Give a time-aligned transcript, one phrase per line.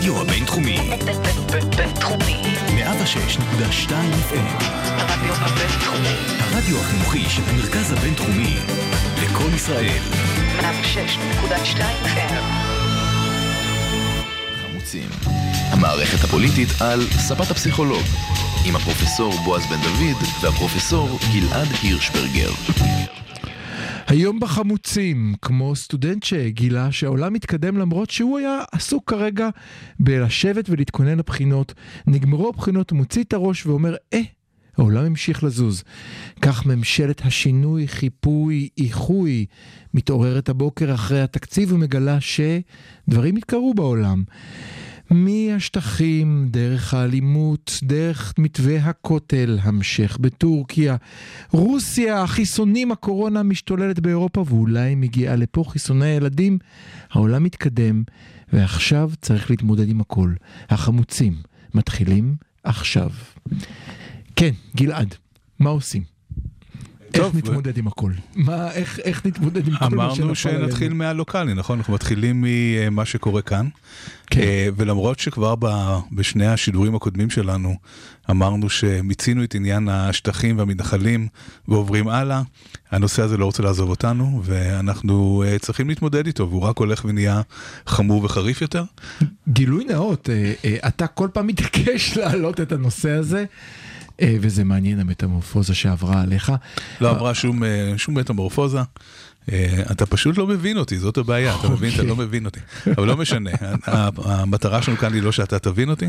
[0.00, 0.78] הרדיו הבינתחומי.
[1.76, 2.42] בינתחומי.
[2.66, 3.90] 106.2
[4.30, 4.62] FM.
[4.62, 6.16] הרדיו הבינתחומי.
[6.40, 8.56] הרדיו החינוכי של המרכז הבינתחומי.
[9.22, 10.02] לקום ישראל.
[10.60, 12.34] 106.2 FM.
[14.62, 15.08] חמוצים.
[15.70, 18.02] המערכת הפוליטית על ספת הפסיכולוג.
[18.64, 22.50] עם הפרופסור בועז בן דוד והפרופסור גלעד הירשברגר.
[24.10, 29.48] היום בחמוצים, כמו סטודנט שגילה שהעולם מתקדם למרות שהוא היה עסוק כרגע
[30.00, 31.74] בלשבת ולהתכונן לבחינות.
[32.06, 34.20] נגמרו הבחינות, הוא מוציא את הראש ואומר, אה,
[34.78, 35.82] העולם המשיך לזוז.
[36.42, 39.46] כך ממשלת השינוי, חיפוי, איחוי,
[39.94, 44.24] מתעוררת הבוקר אחרי התקציב ומגלה שדברים התקרו בעולם.
[45.10, 50.96] מהשטחים, דרך האלימות, דרך מתווה הכותל, המשך בטורקיה,
[51.50, 56.58] רוסיה, החיסונים, הקורונה משתוללת באירופה ואולי מגיעה לפה חיסוני הילדים.
[57.10, 58.02] העולם מתקדם
[58.52, 60.32] ועכשיו צריך להתמודד עם הכל.
[60.68, 61.34] החמוצים
[61.74, 63.10] מתחילים עכשיו.
[64.36, 65.14] כן, גלעד,
[65.58, 66.09] מה עושים?
[67.12, 68.12] טוב, איך נתמודד עם הכל?
[68.34, 70.68] מה, איך, איך נתמודד עם כל מה אמרנו שנפל עלינו?
[70.68, 71.78] שנתחיל מהלוקאלי, נכון?
[71.78, 73.68] אנחנו מתחילים ממה שקורה כאן.
[74.30, 74.40] כן.
[74.40, 77.76] אה, ולמרות שכבר ב- בשני השידורים הקודמים שלנו
[78.30, 81.28] אמרנו שמיצינו את עניין השטחים והמתנחלים
[81.68, 82.42] ועוברים הלאה,
[82.90, 87.40] הנושא הזה לא רוצה לעזוב אותנו ואנחנו אה, צריכים להתמודד איתו והוא רק הולך ונהיה
[87.86, 88.84] חמור וחריף יותר.
[89.48, 93.44] גילוי נאות, אה, אתה כל פעם מתעקש להעלות את הנושא הזה,
[94.22, 96.52] וזה מעניין המטמורפוזה שעברה עליך.
[97.00, 98.80] לא עברה שום, אה, שום מטמורפוזה.
[99.52, 101.90] אה, אתה פשוט לא מבין אותי, זאת הבעיה, אתה מבין?
[101.90, 102.08] אתה אוקיי.
[102.08, 102.60] לא מבין אותי.
[102.98, 103.50] אבל לא משנה,
[104.24, 106.06] המטרה שלנו כאן היא לא שאתה תבין אותי,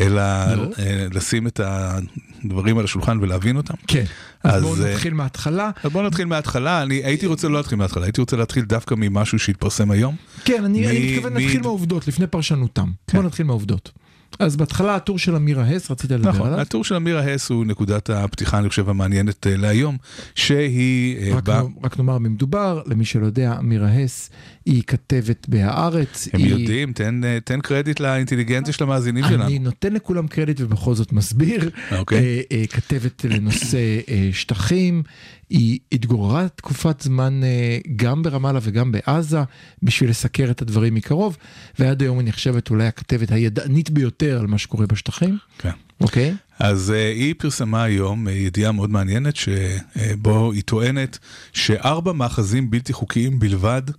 [0.00, 0.22] אלא
[0.54, 0.68] לא.
[0.78, 3.74] אה, לשים את הדברים על השולחן ולהבין אותם.
[3.86, 4.04] כן,
[4.42, 5.70] אז אז, בואו אה, נתחיל מההתחלה.
[5.82, 9.38] אז בוא נתחיל מההתחלה, אני הייתי רוצה לא להתחיל מההתחלה, הייתי רוצה להתחיל דווקא ממשהו
[9.38, 10.16] שהתפרסם היום.
[10.44, 12.90] כן, אני מתכוון להתחיל מהעובדות, לפני פרשנותם.
[13.06, 13.18] כן.
[13.18, 13.90] בואו נתחיל מהעובדות.
[14.38, 16.60] אז בהתחלה הטור של אמירה הס, רצית לדבר נכון, עליו?
[16.60, 19.96] הטור של אמירה הס הוא נקודת הפתיחה, אני חושב, המעניינת אה, להיום,
[20.34, 21.60] שהיא אה, רק באה...
[21.60, 24.30] נו- רק נאמר מי מדובר, למי שלא יודע, אמירה הס
[24.66, 26.28] היא כתבת בהארץ.
[26.32, 29.44] הם היא- יודעים, תן, תן קרדיט לאינטליגנציה של המאזינים שלנו.
[29.44, 31.70] אני נותן לכולם קרדיט ובכל זאת מסביר.
[31.98, 32.18] אוקיי.
[32.18, 33.78] אה, אה, כתבת לנושא
[34.08, 35.02] אה, שטחים,
[35.50, 39.38] היא התגוררה תקופת זמן אה, גם ברמאללה וגם בעזה
[39.82, 41.36] בשביל לסקר את הדברים מקרוב,
[41.78, 45.38] ועד היום היא נחשבת אולי הכתבת הידענית ביותר על מה שקורה בשטחים.
[45.58, 45.70] כן.
[46.00, 46.34] אוקיי?
[46.58, 51.18] אז uh, היא פרסמה היום uh, ידיעה מאוד מעניינת שבו היא טוענת
[51.52, 53.94] שארבע מאחזים בלתי חוקיים בלבד uh,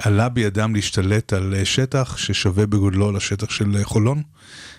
[0.00, 4.22] עלה בידם להשתלט על uh, שטח ששווה בגודלו לשטח של uh, חולון.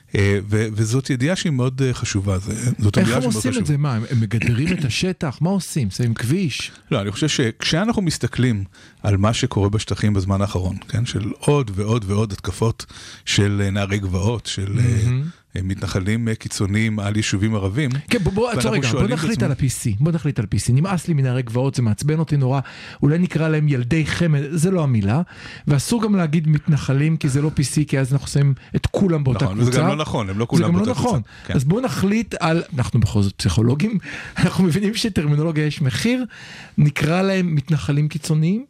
[0.07, 0.15] Uh,
[0.49, 3.51] ו- וזאת ידיעה שהיא מאוד uh, חשובה, זה- זאת איך ידיעה הם שהיא מאוד עושים
[3.51, 3.61] חשובה.
[3.61, 3.77] את זה?
[3.77, 5.37] מה, הם הם מגדרים את השטח?
[5.41, 5.89] מה עושים?
[5.89, 6.71] שמים כביש?
[6.91, 8.63] לא, אני חושב שכשאנחנו מסתכלים
[9.03, 12.85] על מה שקורה בשטחים בזמן האחרון, כן, של עוד ועוד ועוד התקפות
[13.25, 15.11] של אה, נערי גבעות, של אה, אה,
[15.55, 17.89] מתנחלים אה, קיצוניים על יישובים ערבים.
[18.09, 20.71] כן, בוא, בוא, עצור רגע, בוא נחליט על עצמנו- ה-PC, בוא נחליט על PC.
[20.73, 22.59] נמאס לי מנערי גבעות, זה מעצבן אותי נורא.
[23.03, 25.21] אולי נקרא להם ילדי חמד, זה לא המילה.
[25.67, 29.45] ואסור גם להגיד מתנחלים, כי זה לא PC, כי אז אנחנו שמים את כולם באותה
[29.45, 29.69] נכון, קבוצה.
[29.71, 31.21] וזה גם לא נכון, הם לא זה כולם לא באותה נכון.
[31.21, 31.47] קבוצה.
[31.47, 31.53] כן.
[31.53, 33.97] אז בואו נחליט על, אנחנו בכל זאת פסיכולוגים,
[34.37, 36.25] אנחנו מבינים שטרמינולוגיה יש מחיר,
[36.77, 38.65] נקרא להם מתנחלים קיצוניים.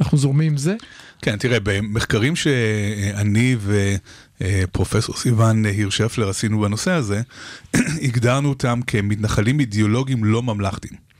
[0.00, 0.74] אנחנו זורמים עם זה.
[1.22, 3.56] כן, תראה, במחקרים שאני
[4.44, 7.22] ופרופסור סיון הירשפלר עשינו בנושא הזה,
[8.06, 11.12] הגדרנו אותם כמתנחלים אידיאולוגיים לא ממלכתיים.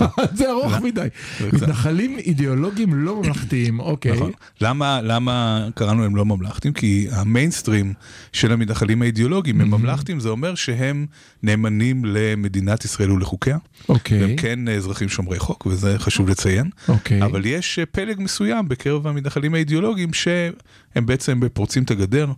[0.38, 1.06] זה ארוך מדי.
[1.52, 4.12] מתנחלים אידיאולוגיים לא ממלכתיים, אוקיי.
[4.12, 4.32] נכון.
[4.60, 6.74] למה, למה קראנו להם לא ממלכתיים?
[6.74, 7.94] כי המיינסטרים
[8.32, 11.06] של המתנחלים האידיאולוגיים הם ממלכתיים, זה אומר שהם
[11.42, 13.58] נאמנים למדינת ישראל ולחוקיה.
[13.88, 14.20] אוקיי.
[14.20, 16.70] והם כן אזרחים שומרי חוק, וזה חשוב לציין.
[16.88, 17.22] אוקיי.
[17.22, 20.12] אבל יש אה, פלג מסוים בקרב המתנחלים האידיאולוגיים
[20.96, 22.32] שהם בעצם פורצים את הגדר,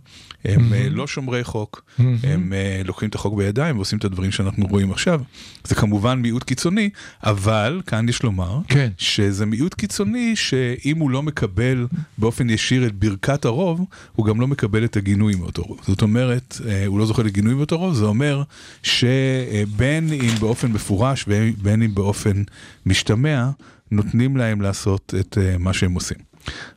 [0.45, 1.83] הם אה, לא שומרי חוק,
[2.23, 5.21] הם אה, לוקחים את החוק בידיים ועושים את הדברים שאנחנו רואים עכשיו.
[5.63, 6.89] זה כמובן מיעוט קיצוני,
[7.23, 8.89] אבל כאן יש לומר כן.
[8.97, 13.85] שזה מיעוט קיצוני שאם הוא לא מקבל באופן ישיר את ברכת הרוב,
[14.15, 15.79] הוא גם לא מקבל את הגינוי מאותו רוב.
[15.87, 18.43] זאת אומרת, אה, הוא לא זוכה לגינוי מאותו רוב, זה אומר
[18.83, 22.43] שבין אם באופן מפורש ובין אם באופן
[22.85, 23.49] משתמע,
[23.91, 26.17] נותנים להם לעשות את מה שהם עושים.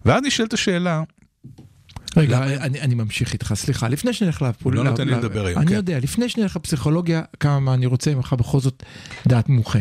[0.05, 1.02] ואז נשאלת השאלה,
[2.17, 4.75] רגע, למה- אני, אני ממשיך איתך, סליחה, לפני שנלך לפול...
[4.76, 5.75] לא נותן לי לדבר היום, אני כן.
[5.75, 8.82] יודע, לפני שנלך לפסיכולוגיה, כמה אני רוצה ממך בכל זאת
[9.26, 9.79] דעת מומחה.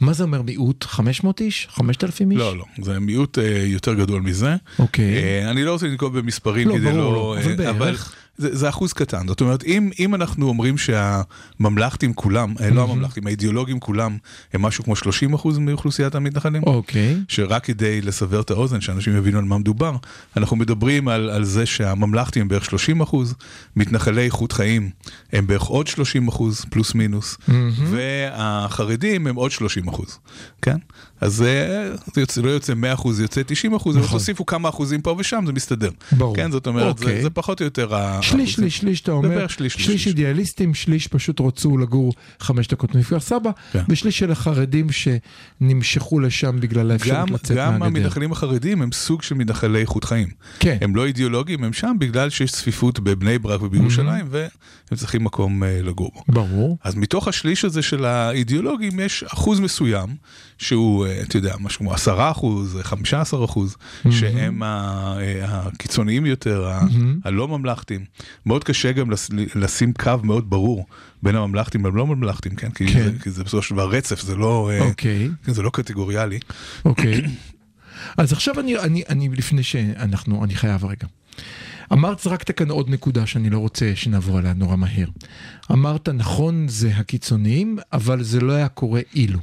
[0.00, 0.84] מה זה אומר מיעוט?
[0.84, 1.68] 500 איש?
[1.70, 2.38] 5,000 איש?
[2.38, 4.56] לא, לא, זה מיעוט אה, יותר גדול מזה.
[4.78, 5.14] אוקיי.
[5.14, 7.12] אה, אני לא רוצה לנקוב במספרים לא, כדי ברור, לא...
[7.12, 8.14] לא, אבל אה, בערך.
[8.42, 13.26] זה, זה אחוז קטן, זאת אומרת, אם, אם אנחנו אומרים שהממלכתים כולם, אה, לא הממלכתים,
[13.26, 14.16] האידיאולוגים כולם,
[14.52, 17.16] הם משהו כמו 30 אחוז מאוכלוסיית המתנחלים, אוקיי.
[17.28, 19.96] שרק כדי לסבר את האוזן, שאנשים יבינו על מה מדובר,
[20.36, 23.34] אנחנו מדברים על, על זה שהממלכתים הם בערך 30 אחוז,
[23.76, 24.90] מתנחלי איכות חיים
[25.32, 27.38] הם בערך עוד 30 אחוז, פלוס מינוס,
[27.90, 30.18] והחרדים הם עוד 30 אחוז,
[30.62, 30.76] כן?
[31.22, 34.18] אז זה יוצא, לא יוצא 100 אחוז, זה יוצא 90 אחוז, נכון.
[34.18, 35.90] תוסיפו כמה אחוזים פה ושם, זה מסתדר.
[36.12, 36.36] ברור.
[36.36, 37.22] כן, זאת אומרת, זה, אוקיי.
[37.22, 37.88] זה פחות או יותר.
[38.20, 38.52] שליש.
[38.52, 40.06] שליש, שליש, אתה זה אומר, שליש, שליש, שליש.
[40.06, 43.82] אידיאליסטים, שליש פשוט רצו לגור חמש דקות מכפר סבא, כן.
[43.88, 47.86] ושליש של החרדים שנמשכו לשם בגלל האפשרות גם, לצאת גם מהגדר.
[47.86, 50.28] המתנחלים החרדים הם סוג של מתנחלי איכות חיים.
[50.58, 50.78] כן.
[50.80, 54.48] הם לא אידיאולוגים, הם שם בגלל שיש צפיפות בבני ברק ובירושלים, והם
[54.94, 56.22] צריכים מקום אה, לגור בו.
[56.28, 56.78] ברור.
[56.84, 60.08] אז מתוך השליש הזה של האידיאולוגים יש אחוז מסוים,
[60.62, 63.76] שהוא, אה, אתה יודע, משהו כמו עשרה אחוז, חמישה עשר אחוז,
[64.10, 66.86] שהם ה- אה, הקיצוניים יותר, ה-
[67.24, 68.04] הלא ממלכתיים.
[68.46, 69.10] מאוד קשה גם
[69.54, 70.86] לשים קו מאוד ברור
[71.22, 72.70] בין הממלכתיים ללא ממלכתיים, כן?
[72.70, 73.02] כי כן.
[73.04, 74.70] זה- כי זה בסופו של דבר רצף, זה לא...
[74.72, 75.28] אה, אוקיי.
[75.44, 76.38] כן, זה לא קטגוריאלי.
[76.84, 77.22] אוקיי.
[78.16, 81.06] אז עכשיו אני, אני, אני לפני שאנחנו, אני חייב רגע.
[81.92, 85.06] אמרת, זרקת כאן עוד נקודה שאני לא רוצה שנעבור עליה נורא מהר.
[85.72, 89.38] אמרת, נכון, זה הקיצוניים, אבל זה לא היה קורה אילו.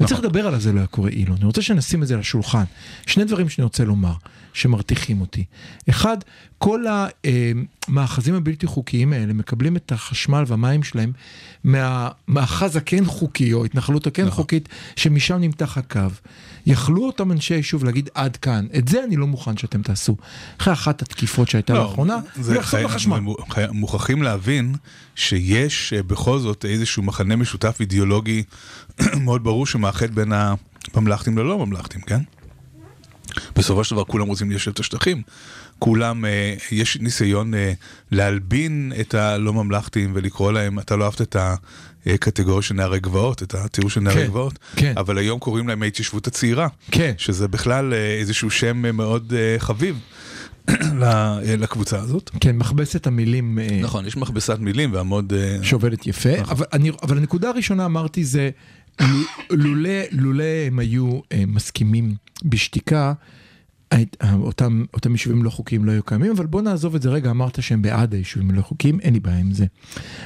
[0.00, 1.34] וצריך לדבר על זה לא היה קורה אילו.
[1.36, 2.64] אני רוצה שנשים את זה על השולחן.
[3.06, 4.12] שני דברים שאני רוצה לומר,
[4.52, 5.44] שמרתיחים אותי.
[5.90, 6.16] אחד,
[6.58, 6.84] כל
[7.88, 11.12] המאחזים הבלתי חוקיים האלה מקבלים את החשמל והמים שלהם
[11.64, 14.36] מהמאחז הכן חוקי, או התנחלות הכן נכון.
[14.36, 16.00] חוקית, שמשם נמתח הקו.
[16.66, 20.16] יכלו אותם אנשי היישוב להגיד עד כאן, את זה אני לא מוכן שאתם תעשו.
[20.60, 22.16] אחרי אחת התקיפות שהייתה לא, לאחרונה,
[22.60, 23.18] חי- לחשמל.
[23.18, 24.74] מו- חי- מוכרחים להבין
[25.14, 28.42] שיש אה, בכל זאת איזשהו מחנה משותף אידיאולוגי
[29.24, 30.32] מאוד ברור שמאחד בין
[30.94, 32.20] הממלכתים ללא ממלכתים, כן?
[33.56, 35.22] בסופו של דבר כולם רוצים ליישב את השטחים.
[35.78, 37.72] כולם, אה, יש ניסיון אה,
[38.10, 41.36] להלבין את הלא ממלכתיים ולקרוא להם, אתה לא אהבת את
[42.06, 44.92] הקטגוריה של נערי גבעות, את התיאור של נערי כן, גבעות, כן.
[44.96, 46.68] אבל היום קוראים להם ההתיישבות הצעירה.
[46.90, 47.12] כן.
[47.18, 50.00] שזה בכלל אה, איזשהו שם אה, מאוד אה, חביב
[51.02, 52.30] אה, לקבוצה הזאת.
[52.40, 55.32] כן, מכבסת המילים נכון, יש מכבסת מילים והמוד...
[55.62, 56.56] שעובדת יפה, נכון.
[56.56, 58.50] אבל, אני, אבל הנקודה הראשונה אמרתי זה,
[59.50, 62.14] לולא, לולא הם היו אה, מסכימים
[62.44, 63.12] בשתיקה,
[64.24, 67.62] אותם, אותם יישובים לא חוקיים לא היו קיימים, אבל בוא נעזוב את זה רגע, אמרת
[67.62, 69.66] שהם בעד היישובים הלא חוקיים, אין לי בעיה עם זה.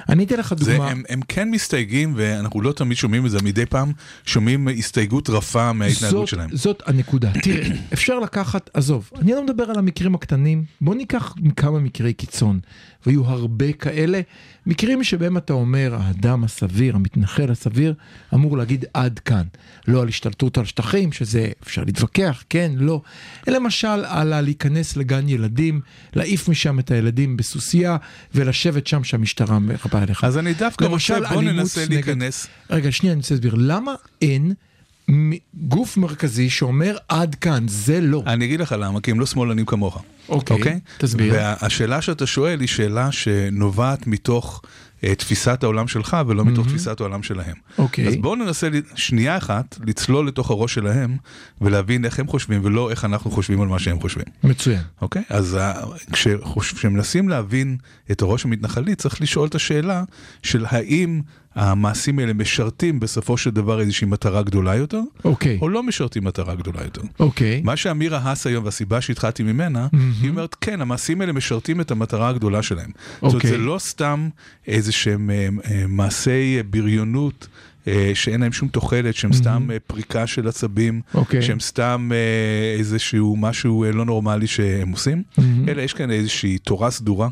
[0.08, 3.38] אני אתן לך זה, דוגמה, הם, הם כן מסתייגים, ואנחנו לא תמיד שומעים את זה,
[3.42, 3.92] מדי פעם
[4.24, 6.56] שומעים הסתייגות רפה מההתנהגות זאת, שלהם.
[6.56, 7.30] זאת הנקודה.
[7.42, 12.60] תראה, אפשר לקחת, עזוב, אני לא מדבר על המקרים הקטנים, בוא ניקח כמה מקרי קיצון,
[13.06, 14.20] והיו הרבה כאלה,
[14.66, 17.94] מקרים שבהם אתה אומר, האדם הסביר, המתנחל הסביר,
[18.34, 19.42] אמור להגיד עד כאן.
[19.88, 23.02] לא על השתלטות על שטחים, שזה אפשר להתווכח, כן, לא.
[23.46, 25.80] למשל על להיכנס לגן ילדים,
[26.14, 27.96] להעיף משם את הילדים בסוסייה,
[28.34, 30.24] ולשבת שם שהמשטרה מרבה עליך.
[30.24, 32.46] אז אני דווקא רוצה, בוא ננסה נגד- להיכנס.
[32.70, 33.54] רגע, שנייה, אני רוצה להסביר.
[33.56, 34.52] למה אין
[35.54, 38.22] גוף מרכזי שאומר עד כאן, זה לא?
[38.26, 40.02] אני אגיד לך למה, כי הם לא שמאלנים כמוך.
[40.28, 41.34] אוקיי, תסביר.
[41.36, 44.62] והשאלה שאתה שואל היא שאלה שנובעת מתוך
[45.04, 47.56] אה, תפיסת העולם שלך ולא מתוך תפיסת העולם שלהם.
[47.78, 48.08] אוקיי.
[48.08, 51.16] אז בואו ננסה שנייה אחת לצלול לתוך הראש שלהם
[51.60, 54.24] ולהבין איך הם חושבים ולא איך אנחנו חושבים על מה שהם חושבים.
[54.44, 54.80] מצוין.
[55.02, 55.22] אוקיי?
[55.28, 55.74] אז ה-
[56.12, 57.76] כשחוש- כשמנסים להבין
[58.10, 60.04] את הראש המתנחלי, צריך לשאול את השאלה
[60.42, 61.20] של האם
[61.54, 65.58] המעשים האלה משרתים בסופו של דבר איזושהי מטרה גדולה יותר, אוקיי.
[65.62, 67.02] או לא משרתים מטרה גדולה יותר.
[67.20, 67.60] אוקיי.
[67.64, 69.86] מה שאמירה האס היום, והסיבה שהתחלתי ממנה,
[70.22, 72.90] היא אומרת, כן, המעשים האלה משרתים את המטרה הגדולה שלהם.
[72.90, 73.50] זאת אומרת, אוקיי.
[73.50, 74.28] זה לא סתם
[74.66, 77.48] איזה שהם אה, אה, מעשי בריונות.
[77.88, 81.42] אה, שאין להם שום תוחלת, שהם סתם אה, פריקה של עצבים, אוקיי.
[81.42, 85.22] שהם סתם אה, איזשהו משהו לא נורמלי שהם עושים,
[85.68, 87.28] אלא יש כאן איזושהי תורה סדורה,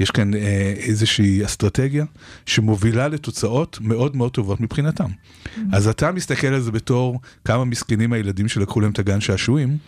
[0.00, 2.04] יש כאן אה, איזושהי אסטרטגיה
[2.46, 5.10] שמובילה לתוצאות מאוד מאוד טובות מבחינתם.
[5.72, 9.78] אז אתה מסתכל על זה בתור כמה מסכנים הילדים שלקחו להם את הגן שעשועים,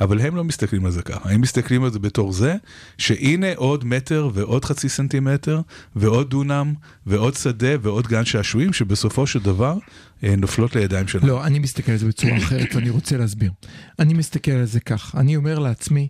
[0.00, 2.56] אבל הם לא מסתכלים על זה ככה, הם מסתכלים על זה בתור זה,
[2.98, 5.60] שהנה עוד מטר ועוד חצי סנטימטר
[5.96, 6.74] ועוד דונם
[7.06, 9.78] ועוד שדה ועוד גן שעשועים שבסופו של דבר
[10.24, 11.26] אה, נופלות לידיים שלנו.
[11.26, 13.52] לא, אני מסתכל על זה בצורה אחרת ואני רוצה להסביר.
[13.98, 16.08] אני מסתכל על זה כך, אני אומר לעצמי,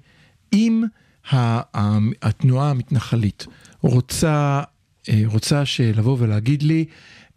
[0.53, 0.85] אם
[1.33, 3.47] התנועה המתנחלית
[3.81, 4.63] רוצה,
[5.09, 5.63] אה, רוצה
[5.95, 6.85] לבוא ולהגיד לי,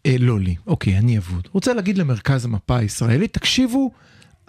[0.05, 1.47] אה, לא לי, אוקיי, אני אבוד.
[1.51, 3.91] רוצה להגיד למרכז המפה הישראלית, תקשיבו,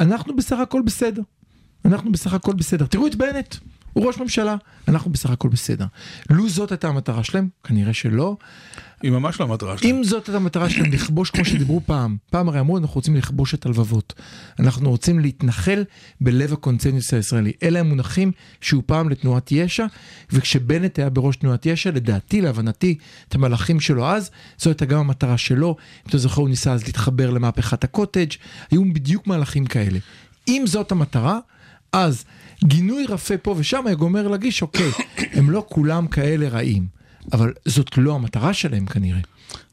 [0.00, 1.22] אנחנו בסך הכל בסדר.
[1.84, 2.86] אנחנו בסך הכל בסדר.
[2.86, 3.56] תראו את בנט,
[3.92, 4.56] הוא ראש ממשלה,
[4.88, 5.86] אנחנו בסך הכל בסדר.
[6.30, 8.36] לו זאת הייתה המטרה שלהם, כנראה שלא.
[9.02, 9.96] היא ממש לא המטרה שלהם.
[9.96, 13.54] אם זאת הייתה המטרה שלהם לכבוש כמו שדיברו פעם, פעם הרי אמרו אנחנו רוצים לכבוש
[13.54, 14.14] את הלבבות.
[14.58, 15.84] אנחנו רוצים להתנחל
[16.20, 17.52] בלב הקונצנזוס הישראלי.
[17.62, 19.86] אלה המונחים שהוא פעם לתנועת יש"ע,
[20.32, 25.38] וכשבנט היה בראש תנועת יש"ע, לדעתי, להבנתי, את המהלכים שלו אז, זו הייתה גם המטרה
[25.38, 25.68] שלו.
[25.68, 28.30] אם אתה זוכר, הוא ניסה אז להתחבר למהפכת הקוטג',
[28.70, 29.98] היו בדיוק מהלכים כאלה.
[30.48, 31.38] אם זאת המטרה,
[31.92, 32.24] אז
[32.64, 34.90] גינוי רפה פה ושם היה גומר להגיש, אוקיי,
[35.36, 37.02] הם לא כולם כאלה רעים.
[37.32, 39.20] אבל זאת לא המטרה שלהם כנראה.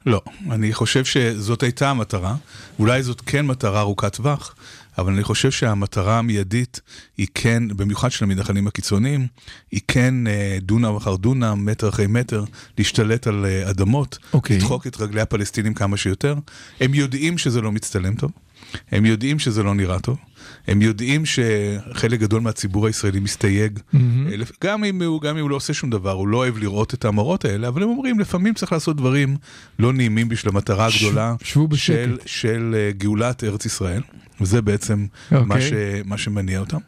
[0.06, 2.36] לא, אני חושב שזאת הייתה המטרה,
[2.80, 4.56] אולי זאת כן מטרה ארוכת טווח,
[4.98, 6.82] אבל אני חושב שהמטרה המיידית
[7.18, 9.28] היא כן, במיוחד של המתנחלים הקיצוניים,
[9.72, 12.44] היא כן אה, דונם אחר דונם, מטר אחרי מטר,
[12.78, 14.28] להשתלט על אה, אדמות, okay.
[14.34, 14.58] אוקיי.
[14.58, 16.36] לדחוק את רגלי הפלסטינים כמה שיותר.
[16.80, 18.32] הם יודעים שזה לא מצטלם טוב,
[18.92, 20.18] הם יודעים שזה לא נראה טוב.
[20.70, 23.98] הם יודעים שחלק גדול מהציבור הישראלי מסתייג, mm-hmm.
[24.64, 27.06] גם, אם הוא, גם אם הוא לא עושה שום דבר, הוא לא אוהב לראות את
[27.06, 29.38] המראות האלה, אבל הם אומרים, לפעמים צריך לעשות דברים
[29.80, 31.56] לא נעימים בשביל המטרה הגדולה ש...
[31.76, 34.02] של, של אה, גאולת ארץ ישראל,
[34.42, 35.36] וזה בעצם okay.
[35.36, 35.70] מה, אוקיי.
[35.70, 35.74] ש,
[36.06, 36.80] מה שמניע אותם.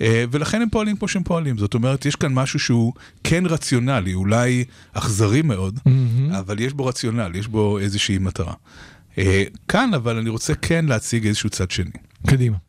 [0.00, 2.92] אה, ולכן הם פועלים כמו שהם פועלים, זאת אומרת, יש כאן משהו שהוא
[3.24, 6.38] כן רציונלי, אולי אכזרי מאוד, mm-hmm.
[6.38, 8.52] אבל יש בו רציונל, יש בו איזושהי מטרה.
[9.68, 11.90] כאן, אבל אני רוצה כן להציג איזשהו צד שני.
[12.26, 12.65] קדימה.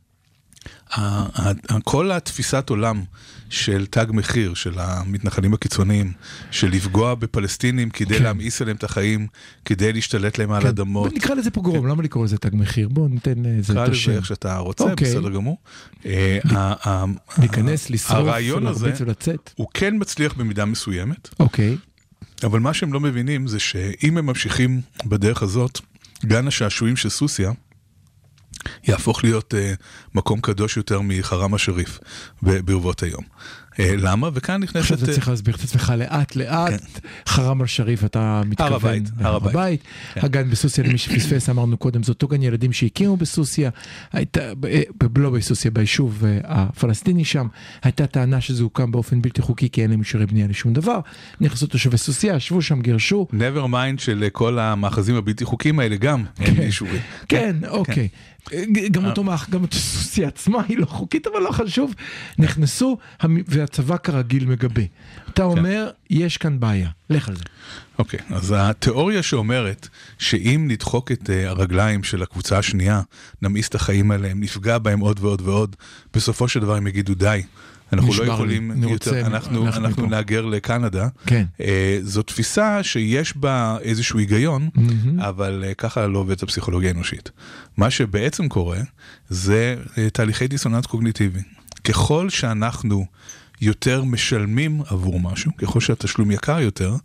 [1.84, 3.04] כל התפיסת עולם
[3.50, 6.12] של תג מחיר, של המתנחלים הקיצוניים,
[6.52, 8.24] של לפגוע בפלסטינים כדי כן.
[8.24, 9.28] להמאיס עליהם את החיים,
[9.66, 10.68] כדי להשתלט להם על כן.
[10.68, 11.14] אדמות.
[11.14, 12.88] נקרא לזה פוגרום, למה לקרוא לזה תג מחיר?
[12.88, 14.12] בוא ניתן לזה קרא את לזה השם.
[14.12, 15.08] איך שאתה רוצה, אוקיי.
[15.08, 15.58] בסדר גמור.
[16.06, 16.40] אה,
[17.38, 19.54] להיכנס, לשרוף, הרעיון הזה, להרביץ ולצאת.
[19.56, 21.78] הוא כן מצליח במידה מסוימת, אוקיי.
[22.44, 25.80] אבל מה שהם לא מבינים זה שאם הם ממשיכים בדרך הזאת,
[26.26, 27.50] גן השעשועים של סוסיא,
[28.84, 29.84] יהפוך להיות uh,
[30.16, 32.00] מקום קדוש יותר מחרם א-שריף
[32.44, 33.24] ב- ברבות היום.
[33.74, 34.30] Uh, למה?
[34.34, 34.92] וכאן נכנסת...
[34.92, 37.00] עכשיו אתה צריך להסביר את עצמך לאט לאט.
[37.28, 38.74] חרם על שריף אתה מתכוון.
[38.74, 39.84] הבית, הר הבית.
[40.14, 40.22] כן.
[40.24, 43.70] הגן בסוסיא למי שפספס אמרנו קודם זה אותו גן ילדים שהקימו בסוסיא.
[44.14, 44.82] הייתה, אה,
[45.18, 47.48] לא בסוסיא ביישוב הפלסטיני שם.
[47.84, 51.00] הייתה טענה שזה הוקם באופן בלתי חוקי כי אין להם אישורי בנייה לשום דבר.
[51.42, 53.28] נכנסו תושבי סוסיא ישבו שם גירשו.
[53.34, 57.02] never mind של כל המאחזים הבלתי חוקיים האלה גם אין אישורים.
[57.30, 58.08] כן, אוקיי.
[58.92, 61.94] גם אותו מאח, גם סוסיא עצמה היא לא חוקית, אבל לא חשוב.
[62.38, 62.98] נכנסו,
[63.48, 64.84] והצבא כרגיל מגבה.
[65.30, 67.44] אתה אומר, יש כאן בעיה, לך על זה.
[68.00, 69.88] אוקיי, אז התיאוריה שאומרת
[70.20, 73.02] שאם נדחוק את אה, הרגליים של הקבוצה השנייה,
[73.42, 75.76] נמאיס את החיים עליהם, נפגע בהם עוד ועוד ועוד,
[76.14, 77.44] בסופו של דבר הם יגידו די.
[77.94, 80.06] אנחנו לא לי, יכולים אני יותר, רוצה, אנחנו, אנחנו אנחנו.
[80.06, 81.08] נהגר לקנדה.
[81.26, 81.46] כן.
[81.62, 85.20] אה, זו תפיסה שיש בה איזשהו היגיון, מהמם.
[85.20, 87.32] אבל אה, ככה לא עובדת הפסיכולוגיה האנושית.
[87.78, 88.80] מה שבעצם קורה
[89.30, 91.40] זה אה, תהליכי דיסוננס קוגניטיבי.
[91.84, 93.06] ככל שאנחנו
[93.62, 96.96] יותר משלמים עבור משהו, ככל שהתשלום יקר יותר,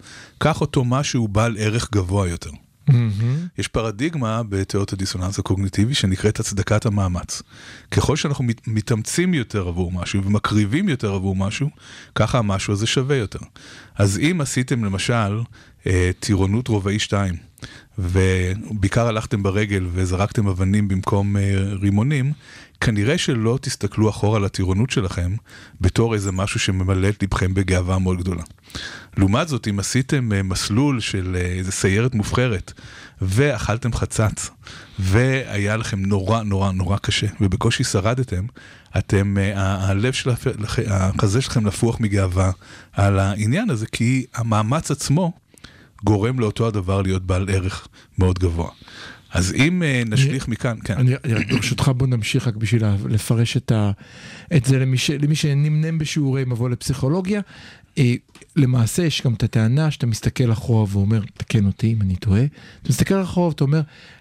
[0.41, 2.51] כך אותו משהו בעל ערך גבוה יותר.
[2.89, 3.47] מהמם.
[3.59, 7.43] יש פרדיגמה בתיאוריות הדיסוננס הקוגניטיבי שנקראת הצדקת המאמץ.
[7.91, 11.69] ככל שאנחנו מת- מתאמצים יותר עבור משהו ומקריבים יותר עבור משהו,
[12.15, 13.39] ככה המשהו הזה שווה יותר.
[13.97, 15.41] אז אם עשיתם למשל
[15.87, 17.35] אה, טירונות רובעי 2,
[17.99, 21.43] ובעיקר הלכתם ברגל וזרקתם אבנים במקום אה,
[21.81, 22.33] רימונים,
[22.83, 25.37] כנראה שלא תסתכלו אחורה על הטירונות שלכם
[25.81, 28.43] בתור איזה משהו שממלא את לבכם בגאווה מאוד גדולה.
[29.17, 32.73] לעומת זאת, אם עשיתם אה, מסלול של אה, איזה סיירת מובחרת
[33.23, 34.51] ואכלתם חצץ
[34.99, 38.47] והיה לכם נורא נורא נורא קשה ובקושי שרדתם,
[38.99, 40.31] אתם, אה, הלב של
[40.87, 42.51] החזה שלכם לפוח מגאווה
[42.93, 45.33] על העניין הזה, כי המאמץ עצמו
[46.05, 48.71] גורם לאותו הדבר להיות בעל ערך מאוד גבוה.
[49.33, 50.95] אז אם אה, נשליך מכאן, כן.
[50.99, 53.91] אני אני רק ברשותך בוא נמשיך רק בשביל לפרש את, ה,
[54.57, 57.41] את זה למי, למי שנמנם בשיעורי מבוא לפסיכולוגיה.
[57.99, 58.15] אה,
[58.57, 62.45] למעשה יש גם את הטענה שאתה מסתכל אחורה ואומר, תקן אותי אם אני טועה,
[62.83, 63.81] אתה מסתכל אחורה ואתה אומר,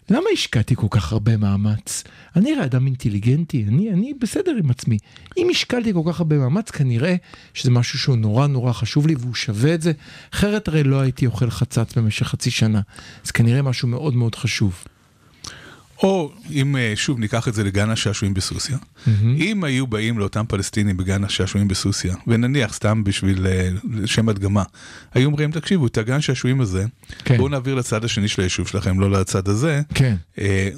[0.10, 2.04] למה השקעתי כל כך הרבה מאמץ?
[2.36, 4.98] אני הרי אדם אינטליגנטי, אני, אני בסדר עם עצמי.
[5.38, 7.16] אם השקעתי כל כך הרבה מאמץ, כנראה
[7.54, 9.92] שזה משהו שהוא נורא נורא חשוב לי והוא שווה את זה,
[10.34, 12.82] אחרת הרי לא הייתי אוכל חצץ במשך חצי שנה.
[13.26, 14.84] אז כנראה משהו מאוד מאוד חשוב.
[16.04, 18.76] או אם אה, שוב ניקח את זה לגן השעשועים בסוסיא,
[19.38, 24.64] אם היו באים לאותם פלסטינים בגן השעשועים בסוסיא, ונניח סתם בשביל אה, לשם הדגמה,
[25.14, 26.86] היו אומרים תקשיבו את הגן שעשועים הזה,
[27.26, 27.38] כן.
[27.38, 30.16] בואו נעביר לצד השני של היישוב שלכם, לא לצד הזה, כן.
[30.40, 30.70] אה,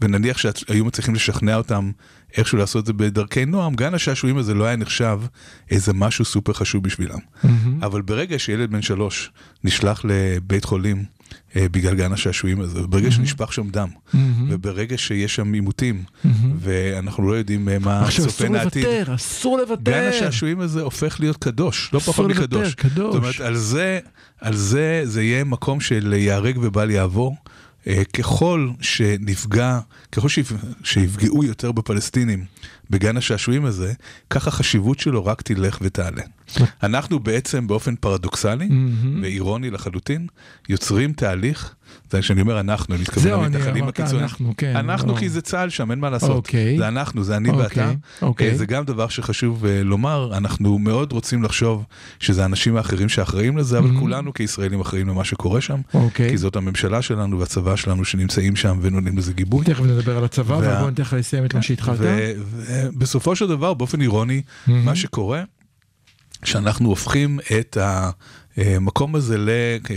[0.00, 1.90] ונניח שהיו מצליחים לשכנע אותם
[2.36, 5.20] איכשהו לעשות את זה בדרכי נועם, גן השעשועים הזה לא היה נחשב
[5.70, 7.18] איזה משהו סופר חשוב בשבילם.
[7.82, 9.30] אבל ברגע שילד בן שלוש
[9.64, 11.04] נשלח לבית חולים
[11.56, 13.88] בגלל גן השעשועים הזה, וברגע שנשפך שם דם,
[14.48, 16.02] וברגע שיש שם עימותים,
[16.60, 18.84] ואנחנו לא יודעים אה, מה עכשיו צופן אסור העתיד.
[18.84, 19.82] לוותר, אסור לוותר.
[19.92, 22.74] גן השעשועים הזה הופך להיות קדוש, לא אסור פחות לוותר, מקדוש.
[22.74, 23.14] קדוש.
[23.14, 23.98] זאת אומרת, על זה,
[24.40, 27.36] על זה, זה יהיה מקום של ייהרג ובל יעבור.
[27.86, 29.78] אה, ככל שנפגע,
[30.12, 30.54] ככל שיפ-
[30.84, 32.44] שיפגעו יותר בפלסטינים
[32.90, 33.92] בגן השעשועים הזה,
[34.30, 36.22] כך החשיבות שלו רק תלך ותעלה.
[36.82, 38.68] אנחנו בעצם באופן פרדוקסלי
[39.22, 40.26] ואירוני לחלוטין,
[40.68, 41.74] יוצרים תהליך,
[42.10, 44.22] זה כשאני אומר אנחנו, אני מתכוון למתנחלים הקיצוניים.
[44.22, 45.18] אנחנו, כן, אנחנו לא.
[45.18, 46.30] כי זה צה"ל שם, אין מה לעשות.
[46.30, 46.78] אוקיי.
[46.78, 47.92] זה אנחנו, זה אני אוקיי, ואתה.
[48.22, 48.50] אוקיי.
[48.50, 51.84] אה, זה גם דבר שחשוב אה, לומר, אנחנו מאוד רוצים לחשוב
[52.20, 56.30] שזה האנשים האחרים שאחראים לזה, אבל כולנו כישראלים אחראים למה שקורה שם, אוקיי.
[56.30, 59.64] כי זאת הממשלה שלנו והצבא שלנו שנמצאים שם ונותנים לזה גיבוי.
[59.64, 61.98] תכף נדבר על הצבא, אבל בוא ניתן לך לסיים את מה שהתחלת.
[62.56, 65.42] ו- ובסופו של דבר, באופן אירוני, מה שקורה,
[66.44, 67.76] שאנחנו הופכים את
[68.56, 69.50] המקום הזה, ל,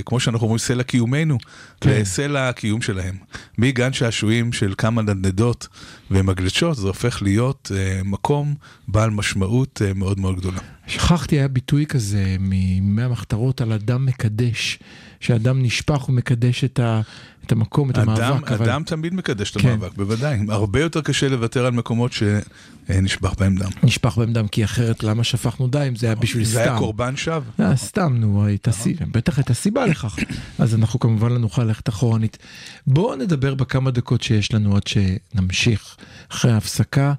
[0.05, 1.37] כמו שאנחנו אומרים, סלע קיומנו,
[1.81, 1.89] כן.
[1.89, 3.17] לסלע הקיום שלהם.
[3.57, 5.67] מגן שעשועים של כמה נדנדות
[6.11, 8.55] ומגלשות, זה הופך להיות אה, מקום
[8.87, 10.59] בעל משמעות אה, מאוד מאוד גדולה.
[10.87, 14.79] שכחתי, היה ביטוי כזה מימי המחתרות על אדם מקדש,
[15.19, 17.01] שאדם נשפך ומקדש את, ה,
[17.49, 18.51] את המקום, את אדם, המאבק.
[18.51, 19.69] אבל- אדם תמיד מקדש את כן.
[19.69, 20.39] המאבק, בוודאי.
[20.49, 23.69] הרבה יותר קשה לוותר על מקומות שנשפך בהם דם.
[23.83, 25.95] נשפך בהם דם, כי אחרת למה שפכנו דם?
[25.95, 26.69] זה היה בשביל זה סתם.
[26.69, 27.41] היה קורבן שווא.
[27.59, 30.15] אה, סתם, נו, סיבה, בטח הייתה סיבה לכך.
[30.59, 32.37] אז אנחנו כמובן לא נוכל ללכת אחורנית.
[32.87, 35.97] בואו נדבר בכמה דקות שיש לנו עד שנמשיך
[36.31, 37.13] אחרי ההפסקה.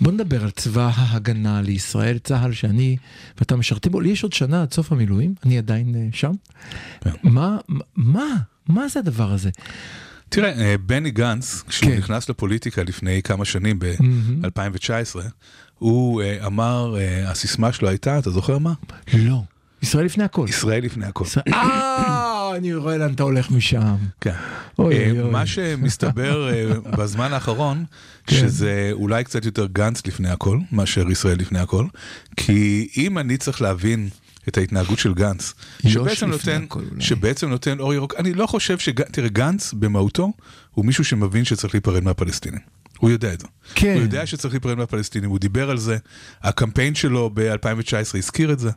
[0.00, 2.96] בואו נדבר על צבא ההגנה לישראל, צה"ל שאני
[3.38, 4.00] ואתה משרתים בו.
[4.00, 6.32] לי יש עוד שנה עד סוף המילואים, אני עדיין אה, שם.
[7.00, 7.10] כן.
[7.22, 7.58] מה,
[7.96, 8.36] מה,
[8.70, 9.50] מה זה הדבר הזה?
[10.28, 11.98] תראה, אה, בני גנץ, כשהוא כן.
[11.98, 14.42] נכנס לפוליטיקה לפני כמה שנים, מהמם.
[14.42, 15.20] ב-2019,
[15.78, 18.72] הוא אה, אמר, אה, הסיסמה שלו הייתה, אתה זוכר מה?
[19.14, 19.42] לא.
[19.82, 20.46] ישראל לפני הכל.
[20.48, 21.24] ישראל לפני הכל.
[21.54, 23.96] אה, אני רואה לאן אתה הולך משם.
[24.20, 24.34] כן.
[25.30, 26.50] מה שמסתבר
[26.98, 27.84] בזמן האחרון,
[28.26, 28.36] כן.
[28.36, 31.86] שזה אולי קצת יותר גנץ לפני הכל, מאשר ישראל לפני הכל,
[32.36, 34.08] כי אם אני צריך להבין
[34.48, 35.54] את ההתנהגות של גנץ,
[35.86, 36.80] שבעצם נותן, הכל.
[37.00, 38.88] שבעצם נותן אור ירוק, אני לא חושב ש...
[38.88, 40.32] תראה, גנץ במהותו
[40.70, 42.79] הוא מישהו שמבין שצריך להיפרד מהפלסטינים.
[43.00, 43.46] הוא יודע את זה.
[43.74, 43.92] כן.
[43.94, 45.96] הוא יודע שצריך להיפרד מהפלסטינים, הוא דיבר על זה,
[46.42, 48.70] הקמפיין שלו ב-2019 הזכיר את זה.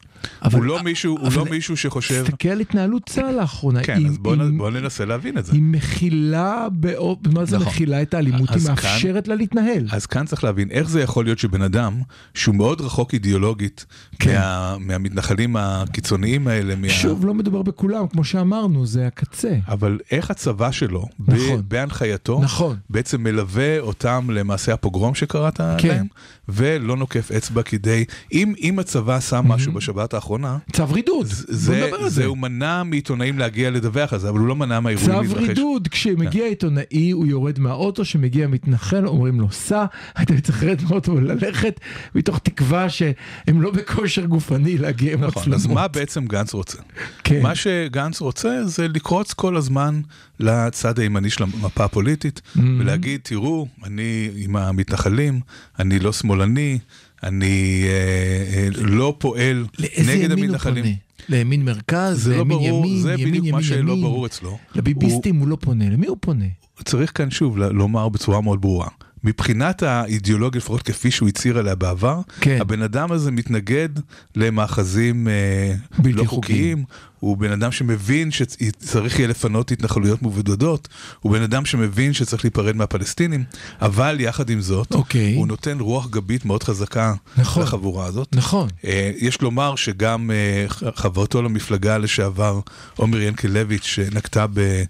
[0.43, 2.23] אבל- הוא לא מישהו, הוא אבל- לא מישהו שחושב...
[2.23, 3.83] תסתכל על התנהלות צה"ל לאחרונה.
[3.83, 5.53] כן, היא- אז בואו בואו ננסה להבין את זה.
[5.53, 7.19] היא מכילה, באופ...
[7.33, 7.67] מה זה נכון.
[7.67, 8.49] מכילה את האלימות?
[8.49, 9.87] היא אז כאן- מאפשרת לה להתנהל.
[9.91, 12.01] אז כאן צריך להבין איך זה יכול להיות שבן אדם
[12.33, 13.85] שהוא מאוד רחוק אידיאולוגית
[14.19, 14.35] כן.
[14.35, 16.89] מה, מהמתנחלים הקיצוניים האלה, מה...
[16.89, 19.55] שוב, לא מדובר בכולם, כמו שאמרנו, זה הקצה.
[19.67, 21.62] אבל איך הצבא שלו, ב- נכון.
[21.67, 22.77] בהנחייתו, נכון.
[22.89, 25.88] בעצם מלווה אותם למעשה הפוגרום שקראת כן.
[25.88, 26.08] להם,
[26.49, 31.84] ולא נוקף אצבע כדי, אם, אם הצבא שם משהו בשבת האחרונה, צו רידוד, בוא זה,
[31.86, 32.26] נדבר על זה זה.
[32.26, 35.47] הוא מנע מעיתונאים להגיע לדווח על זה, אבל הוא לא מנע מהאירועים צו להתרחש.
[35.47, 39.86] רידוד, כשמגיע עיתונאי הוא יורד מהאוטו, כשמגיע מתנחל אומרים לו סע,
[40.21, 41.80] אתה צריך לרדת מהאוטו וללכת,
[42.15, 45.78] מתוך תקווה שהם לא בכושר גופני להגיע עם נכון, אז מצלמות.
[45.78, 46.78] מה בעצם גנץ רוצה?
[47.23, 47.41] כן.
[47.41, 50.02] מה שגנץ רוצה זה לקרוץ כל הזמן
[50.43, 52.60] לצד הימני של המפה הפוליטית, Mm-hmm.
[52.79, 55.39] ולהגיד, תראו, אני עם המתנחלים,
[55.79, 56.79] אני לא שמאלני,
[57.23, 60.84] אני אה, אה, לא פועל לאיזה נגד ימין הוא המתנחלים.
[60.84, 60.95] פונה?
[61.29, 63.95] לימין מרכז, לא לימין ברור, ימין, זה ימין בדיוק ימין מה שלא.
[63.95, 64.58] ברור אצלו.
[64.75, 66.45] לביביסטים הוא לא פונה, למי הוא פונה?
[66.86, 68.88] צריך כאן שוב לומר בצורה מאוד ברורה.
[69.23, 72.57] מבחינת האידיאולוגיה, לפחות כפי שהוא הצהיר עליה בעבר, כן.
[72.62, 73.89] הבן אדם הזה מתנגד
[74.36, 76.27] למאחזים אה, בלתי לא חוקיים.
[76.27, 76.86] חוקיים,
[77.19, 80.88] הוא בן אדם שמבין שצריך יהיה לפנות התנחלויות מבודדות,
[81.19, 83.43] הוא בן אדם שמבין שצריך להיפרד מהפלסטינים,
[83.81, 85.36] אבל יחד עם זאת, אוקיי.
[85.36, 87.63] הוא נותן רוח גבית מאוד חזקה נכון.
[87.63, 88.27] לחבורה הזאת.
[88.36, 88.69] נכון.
[88.86, 92.59] אה, יש לומר שגם אה, חברתו למפלגה לשעבר,
[92.95, 94.83] עומר ינקלביץ', שנקטה ב...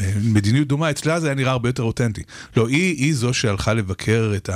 [0.00, 2.22] אה, אה, מדיניות דומה, אצלה זה היה נראה הרבה יותר אותנטי.
[2.56, 4.50] לא, היא, היא זו שהלכה לבקר את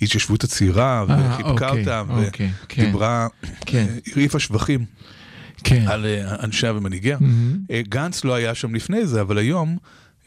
[0.00, 2.82] ההתיישבות הצעירה, אה, וחיבקה אוקיי, אותה, אוקיי, כן.
[2.82, 3.26] ודיברה,
[3.66, 3.86] כן.
[4.12, 4.84] הרעיפה שבחים
[5.64, 5.84] כן.
[5.88, 7.18] על אה, אנשיה ומנהיגיה.
[7.70, 9.76] אה, גנץ לא היה שם לפני זה, אבל היום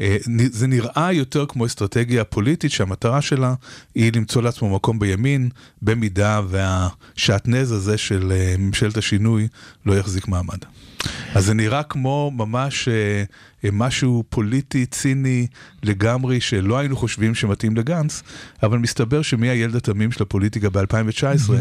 [0.02, 0.18] אה,
[0.52, 3.54] זה נראה יותר כמו אסטרטגיה פוליטית שהמטרה שלה
[3.96, 5.50] היא למצוא לעצמו מקום בימין,
[5.82, 9.48] במידה והשעטנז הזה של אה, ממשלת השינוי
[9.86, 10.58] לא יחזיק מעמד.
[11.36, 13.24] אז זה נראה כמו ממש אה,
[13.66, 15.48] אה, משהו פוליטי, ציני
[15.84, 18.24] לגמרי, שלא היינו חושבים שמתאים לגנץ,
[18.64, 21.52] אבל מסתבר שמהילד התמים של הפוליטיקה ב-2019,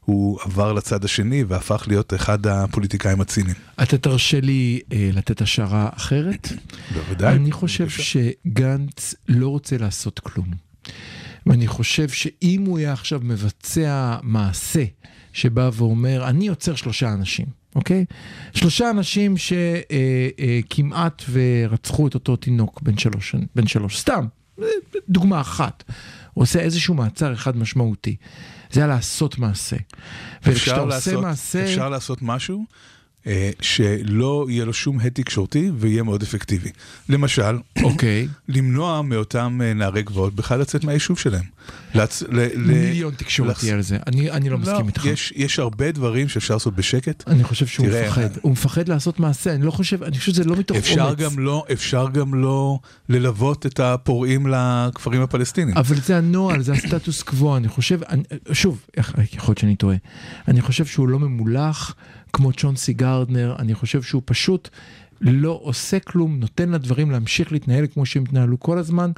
[0.00, 3.56] הוא עבר לצד השני והפך להיות אחד הפוליטיקאים הציניים.
[3.82, 6.48] אתה תרשה לי אה, לתת השערה אחרת?
[6.94, 7.34] בוודאי.
[7.34, 10.46] אני חושב שגנץ לא רוצה לעשות כלום.
[11.46, 14.84] ואני חושב שאם הוא היה עכשיו מבצע מעשה
[15.32, 18.04] שבא ואומר, אני עוצר שלושה אנשים, אוקיי?
[18.54, 24.26] שלושה אנשים שכמעט ורצחו את אותו תינוק בן שלוש, בן שלוש, סתם,
[24.62, 24.66] אה,
[25.08, 25.84] דוגמה אחת.
[26.32, 28.16] הוא עושה איזשהו מעצר אחד משמעותי.
[28.70, 29.76] זה היה לעשות מעשה.
[30.46, 31.64] וכשאתה עושה לעשות, מעשה...
[31.64, 32.91] אפשר לעשות משהו אה,
[33.60, 36.70] שלא יהיה לו שום הד תקשורתי ויהיה מאוד אפקטיבי.
[37.08, 38.28] למשל, אוקיי.
[38.48, 41.44] למנוע מאותם אה, נערי גבעות בכלל לצאת מהיישוב שלהם.
[41.94, 42.22] לצ...
[42.22, 42.48] ל...
[42.56, 43.96] מיליון תקשורתי על זה.
[44.06, 45.04] אני, אני לא מסכים איתך.
[45.04, 47.24] יש, יש הרבה דברים שאפשר לעשות בשקט.
[47.26, 48.22] אני חושב שהוא תראה, מפחד.
[48.22, 51.18] אה, הוא מפחד לעשות מעשה, אני לא חושב, אני חושב שזה לא מתוך אפשר אומץ.
[51.18, 55.76] גם, לא, אפשר גם לא ללוות את הפורעים לכפרים הפלסטינים.
[55.76, 59.96] אבל זה הנוהל, זה הסטטוס קוו, אני חושב, אני, שוב, יכול להיות שאני טועה,
[60.48, 61.94] אני חושב שהוא לא ממולח
[62.32, 64.68] כמו צ'ונסי גרדנר, אני חושב שהוא פשוט
[65.20, 69.10] לא עושה כלום, נותן לדברים להמשיך להתנהל כמו שהם התנהלו כל הזמן,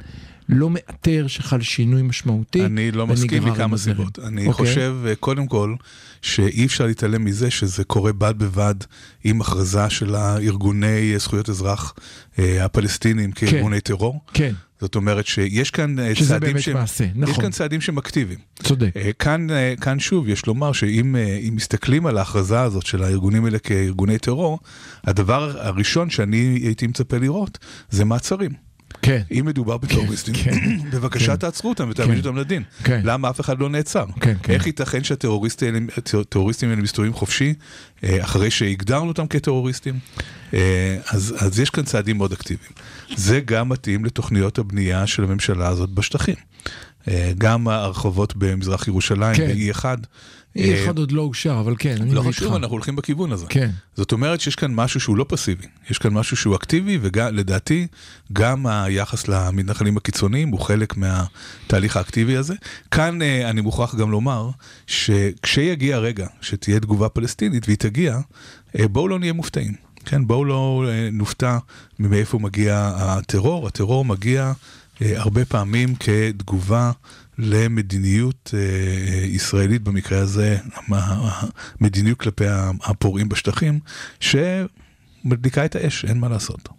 [0.49, 2.65] לא מאתר שחל שינוי משמעותי.
[2.65, 3.77] אני לא מסכים מכמה.
[3.77, 4.19] סיבות.
[4.19, 4.65] אני אוקיי?
[4.65, 5.75] חושב, אה, קודם כל,
[6.21, 8.75] שאי אפשר להתעלם מזה שזה קורה בד בבד
[9.23, 11.93] עם הכרזה של הארגוני זכויות אזרח
[12.39, 14.19] אה, הפלסטינים כארגוני טרור.
[14.33, 17.43] כן, זאת אומרת שיש כאן אה, צעדים שהם, מעשה, יש נכון.
[17.43, 18.39] כאן צעדים שהם אקטיביים.
[18.63, 18.91] צודק.
[18.95, 23.03] אה, כאן, אה, כאן שוב, יש לומר שאם אה, אם מסתכלים על ההכרזה הזאת של
[23.03, 24.59] הארגונים האלה כארגוני טרור,
[25.03, 27.57] הדבר הראשון שאני הייתי מצפה לראות
[27.89, 28.64] זה מעצרים.
[29.01, 30.59] כן, אם מדובר בטרוריסטים, כן,
[30.93, 31.35] בבקשה כן.
[31.35, 32.27] תעצרו אותם ותעמידו כן.
[32.27, 32.63] אותם לדין.
[32.83, 33.01] כן.
[33.03, 34.05] למה אף אחד לא נעצר?
[34.21, 34.53] כן, כן.
[34.53, 35.75] איך ייתכן שהטרוריסטים
[36.69, 37.53] האלה- מסתובבים חופשי
[38.03, 39.99] אה, אחרי שהגדרנו אותם כטרוריסטים?
[40.53, 42.71] אה, אז, אז יש כאן צעדים מאוד אקטיביים.
[43.15, 46.35] זה גם מתאים לתוכניות הבנייה של הממשלה הזאת בשטחים.
[47.07, 49.47] אה, גם הרחובות במזרח ירושלים, כן.
[49.47, 49.55] ב-E1.
[49.55, 49.95] אי אה,
[50.57, 52.53] אחד עוד לא אושר, אבל כן, אני לא חשוב.
[52.53, 53.45] אנחנו הולכים בכיוון הזה.
[53.49, 53.69] כן.
[53.95, 57.87] זאת אומרת שיש כאן משהו שהוא לא פסיבי, יש כאן משהו שהוא אקטיבי, ולדעתי
[58.33, 62.53] גם היחס למתנחלים הקיצוניים הוא חלק מהתהליך האקטיבי הזה.
[62.91, 64.49] כאן אה, אני מוכרח גם לומר
[64.87, 68.19] שכשיגיע הרגע שתהיה תגובה פלסטינית, והיא תגיע,
[68.79, 69.73] אה, בואו לא נהיה מופתעים.
[70.05, 71.57] כן, בואו לא אה, נופתע
[71.99, 73.67] מאיפה מגיע הטרור.
[73.67, 74.53] הטרור מגיע
[75.01, 76.91] אה, הרבה פעמים כתגובה
[77.37, 80.57] למדיניות אה, ישראלית, במקרה הזה
[80.89, 82.45] המדיניות כלפי
[82.83, 83.79] הפורעים בשטחים,
[84.19, 86.69] שמדליקה את האש, אין מה לעשות.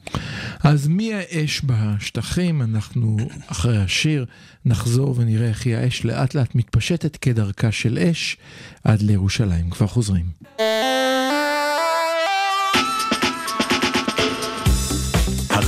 [0.62, 2.62] אז מי האש בשטחים?
[2.62, 3.16] אנחנו
[3.46, 4.26] אחרי השיר
[4.64, 8.36] נחזור ונראה איך היא האש לאט לאט מתפשטת כדרכה של אש
[8.84, 9.70] עד לירושלים.
[9.70, 10.26] כבר חוזרים.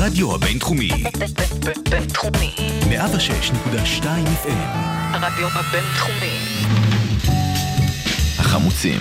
[0.01, 0.91] הרדיו הבינתחומי,
[1.91, 2.55] בינתחומי.
[2.81, 4.05] 106.2
[4.45, 4.77] FM,
[5.13, 6.39] הרדיו הבינתחומי.
[8.39, 9.01] החמוצים,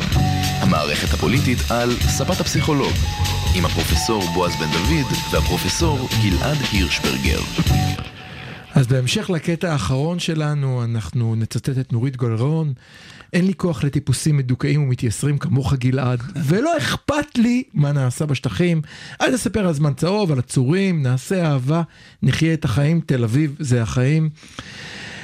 [0.61, 2.93] המערכת הפוליטית על ספת הפסיכולוג,
[3.55, 7.39] עם הפרופסור בועז בן דוד והפרופסור גלעד הירשברגר.
[8.77, 12.73] אז בהמשך לקטע האחרון שלנו, אנחנו נצטט את נורית גולרון.
[13.33, 18.81] אין לי כוח לטיפוסים מדוכאים ומתייסרים כמוך גלעד, ולא אכפת לי מה נעשה בשטחים.
[19.21, 21.81] אל תספר על זמן צהוב, על עצורים, נעשה אהבה,
[22.23, 24.29] נחיה את החיים, תל אביב זה החיים.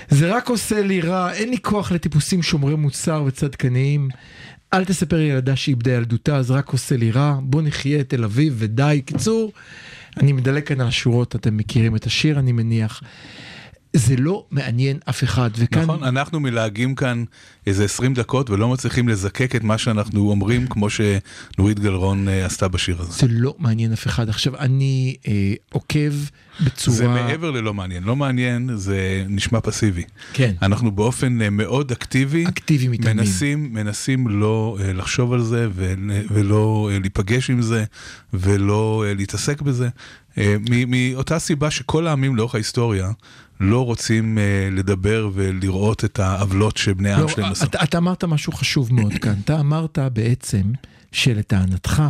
[0.09, 4.09] זה רק עושה לי רע, אין לי כוח לטיפוסים שומרי מוסר וצדקניים.
[4.73, 7.39] אל תספר ילדה שאיבדה ילדותה, זה רק עושה לי רע.
[7.41, 9.01] בוא נחיה את תל אביב ודי.
[9.05, 9.51] קיצור,
[10.17, 13.01] אני מדלג כאן על השורות, אתם מכירים את השיר אני מניח.
[13.95, 15.81] זה לא מעניין אף אחד, וכאן...
[15.81, 17.23] נכון, אנחנו מלהגים כאן
[17.67, 22.67] איזה 20 דקות ולא מצליחים לזקק את מה שאנחנו אומרים, כמו שנורית גלרון אה, עשתה
[22.67, 23.11] בשיר הזה.
[23.11, 24.29] זה לא מעניין אף אחד.
[24.29, 26.13] עכשיו, אני אה, עוקב
[26.65, 26.97] בצורה...
[26.97, 30.03] זה מעבר ללא מעניין, לא מעניין זה נשמע פסיבי.
[30.33, 30.53] כן.
[30.61, 33.17] אנחנו באופן אה, מאוד אקטיבי, אקטיבי מתאמנים.
[33.17, 35.97] מנסים, מנסים לא אה, לחשוב על זה ול-
[36.31, 37.83] ולא אה, להיפגש עם זה
[38.33, 39.89] ולא אה, להתעסק בזה,
[40.37, 40.55] אה,
[40.87, 43.11] מאותה סיבה שכל העמים לאורך ההיסטוריה
[43.63, 47.65] לא רוצים אה, לדבר ולראות את העוולות שבני העם לא, שלהם עשו.
[47.65, 49.33] אתה, אתה אמרת משהו חשוב מאוד כאן.
[49.45, 50.61] אתה אמרת בעצם
[51.11, 52.03] שלטענתך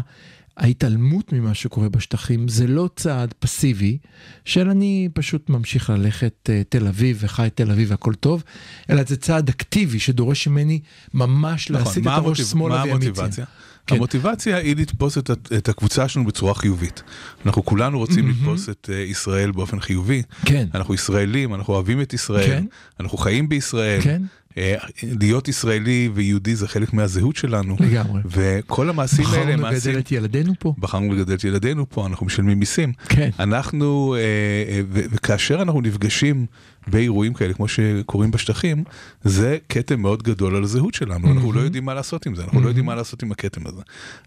[0.57, 3.97] ההתעלמות ממה שקורה בשטחים זה לא צעד פסיבי
[4.45, 8.43] של אני פשוט ממשיך ללכת uh, תל אביב וחי תל אביב והכל טוב,
[8.89, 10.79] אלא זה צעד אקטיבי שדורש ממני
[11.13, 13.09] ממש את נכון, מה הראש המוטיב- שמאלה מה וימיציה.
[13.09, 13.45] המוטיבציה?
[13.87, 13.95] כן.
[13.95, 17.03] המוטיבציה היא לתפוס את, את הקבוצה שלנו בצורה חיובית.
[17.45, 20.21] אנחנו כולנו רוצים לתפוס את אה, ישראל באופן חיובי.
[20.45, 20.67] כן.
[20.75, 22.65] אנחנו ישראלים, אנחנו אוהבים את ישראל, כן.
[22.99, 24.01] אנחנו חיים בישראל.
[24.01, 24.21] כן.
[24.57, 27.75] אה, להיות ישראלי ויהודי זה חלק מהזהות שלנו.
[27.79, 28.21] לגמרי.
[28.25, 29.91] וכל המעשים האלה הם בחרנו מעשים...
[29.91, 30.73] לגדל את ילדינו פה.
[30.79, 32.93] בחרנו לגדל את ילדינו פה, אנחנו משלמים מיסים.
[33.09, 33.29] כן.
[33.39, 36.45] אנחנו, אה, אה, וכאשר אנחנו נפגשים
[36.87, 38.83] באירועים כאלה, כמו שקורים בשטחים,
[39.23, 42.61] זה כתם מאוד גדול על הזהות שלנו, אנחנו לא יודעים מה לעשות עם זה, אנחנו
[42.61, 43.81] לא יודעים מה לעשות עם הכתם הזה.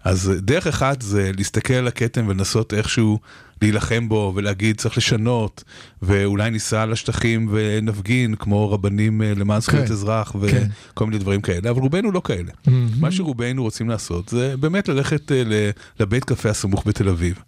[0.04, 3.18] אז דרך אחת זה להסתכל על הכתם ולנסות איכשהו
[3.62, 5.64] להילחם בו ולהגיד צריך לשנות,
[6.02, 10.66] ואולי ניסע לשטחים ונפגין כמו רבנים אה, למען זכויות כן, אזרח כן.
[10.92, 12.52] וכל מיני דברים כאלה, אבל רובנו לא כאלה.
[13.00, 17.42] מה שרובנו רוצים לעשות זה באמת ללכת אה, לבית קפה הסמוך בתל אביב,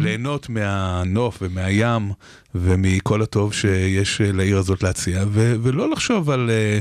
[0.00, 2.12] ליהנות מהנוף ומהים
[2.54, 6.78] ומכל הטוב שיש אה, לעיר הזאת להציע, ו- ולא לחשוב על אה,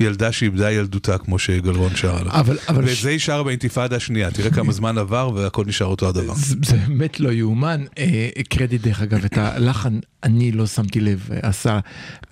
[0.00, 2.32] ילדה שאיבדה ילדותה כמו שגלרון שר עליו.
[2.32, 6.08] אבל, אבל ואת זה היא שרה באינתיפאדה השנייה, תראה כמה זמן עבר והכל נשאר אותו
[6.08, 6.34] הדבר.
[6.34, 7.84] זה זה באמת לא יאומן.
[7.98, 11.80] אה, קרדיט דרך אגב, את הלחן אני לא שמתי לב, עשה,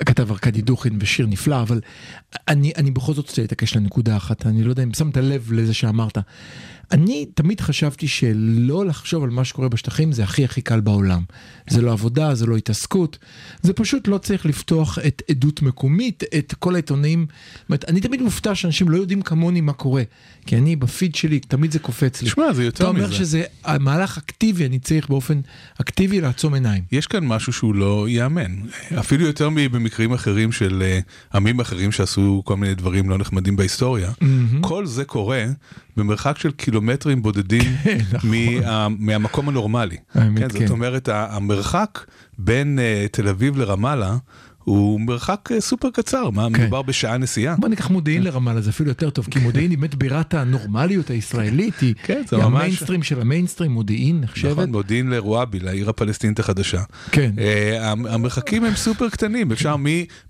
[0.07, 1.81] כתב ארכדי דוכין בשיר נפלא, אבל
[2.49, 5.75] אני, אני בכל זאת רוצה להתעקש לנקודה אחת, אני לא יודע אם שמת לב לזה
[5.75, 6.19] שאמרת.
[6.91, 11.23] אני תמיד חשבתי שלא לחשוב על מה שקורה בשטחים זה הכי הכי קל בעולם.
[11.71, 13.19] זה לא עבודה, זה לא התעסקות,
[13.63, 17.27] זה פשוט לא צריך לפתוח את עדות מקומית, את כל העיתונאים.
[17.29, 20.03] זאת אומרת, אני תמיד מופתע שאנשים לא יודעים כמוני מה קורה,
[20.49, 22.29] כי אני בפיד שלי, תמיד זה קופץ לי.
[22.29, 23.15] תשמע, זה יותר אתה אומר מזה.
[23.15, 23.43] שזה
[23.81, 25.41] מהלך אקטיבי, אני צריך באופן
[25.81, 26.83] אקטיבי לעצום עיניים.
[26.93, 28.57] יש כאן משהו שהוא לא ייאמן,
[28.99, 30.99] אפילו יותר מבמקרים אחרים של אה,
[31.35, 34.11] עמים אחרים שעשו כל מיני דברים לא נחמדים בהיסטוריה.
[34.61, 35.45] כל זה קורה
[35.97, 37.63] במרחק של קילומטרים בודדים
[38.13, 38.31] נכון.
[38.65, 39.97] מה, מהמקום הנורמלי.
[40.15, 40.67] האמת, כן, כן.
[40.67, 41.99] זאת אומרת, ה- המרחק
[42.39, 44.17] בין אה, תל אביב לרמאללה
[44.69, 46.63] הוא מרחק אה, סופר קצר, מה, כן.
[46.63, 47.57] מדובר בשעה נסיעה.
[47.57, 51.81] בוא ניקח מודיעין לרמאללה, זה אפילו יותר טוב, כי מודיעין היא באמת בירת הנורמליות הישראלית,
[51.81, 54.51] היא כן, זה היא ממש- המיינסטרים של המיינסטרים, מודיעין נחשבת.
[54.53, 56.83] נכון, מודיעין לרואבי, לעיר הפלסטינית החדשה.
[57.13, 57.31] כן.
[57.39, 59.77] אה, המ- המרחקים הם סופר קטנים, אפשר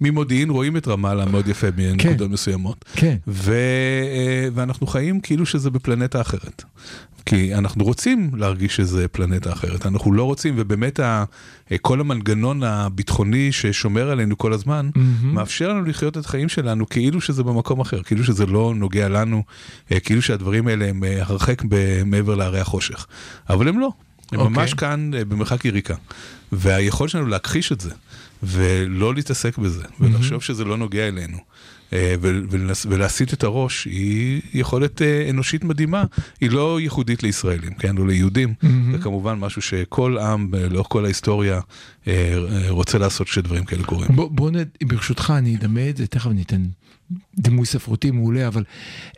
[0.01, 2.85] ממודיעין רואים את רמאללה מאוד יפה בנקודות מסוימות.
[2.95, 3.17] כן.
[3.29, 6.65] ו, אה, ואנחנו חיים כאילו שזה בפלנטה אחרת.
[7.29, 11.25] כי אנחנו רוצים להרגיש שזה פלנטה אחרת, אנחנו לא רוצים, ובאמת ה,
[11.73, 14.91] אה, כל המנגנון הביטחוני ששומר עלינו כל הזמן,
[15.23, 19.43] מאפשר לנו לחיות את החיים שלנו כאילו שזה במקום אחר, כאילו שזה לא נוגע לנו,
[19.93, 21.63] אה, כאילו שהדברים האלה הם אה, הרחק
[22.07, 23.07] מעבר להרי החושך.
[23.51, 23.91] אבל הם לא,
[24.33, 24.53] הם אוקיי.
[24.53, 25.95] ממש כאן במרחק יריקה.
[26.53, 27.91] והיכולת שלנו להכחיש את זה,
[28.43, 31.39] ולא להתעסק בזה, ולחשוב שזה לא נוגע אלינו.
[31.93, 32.15] אה,
[32.89, 36.05] ולהסיט את הראש היא יכולת אה, אנושית מדהימה,
[36.41, 38.55] היא לא ייחודית לישראלים, כן, או ליהודים,
[38.93, 41.61] זה כמובן משהו שכל עם אה, לאורך כל ההיסטוריה
[42.69, 44.09] רוצה לעשות כשדברים כאלה קורים.
[44.15, 44.51] בוא.
[44.83, 46.63] ברשותך אני אדמה את זה, תכף אני אתן
[47.39, 48.65] דימוי ספרותי מעולה, אבל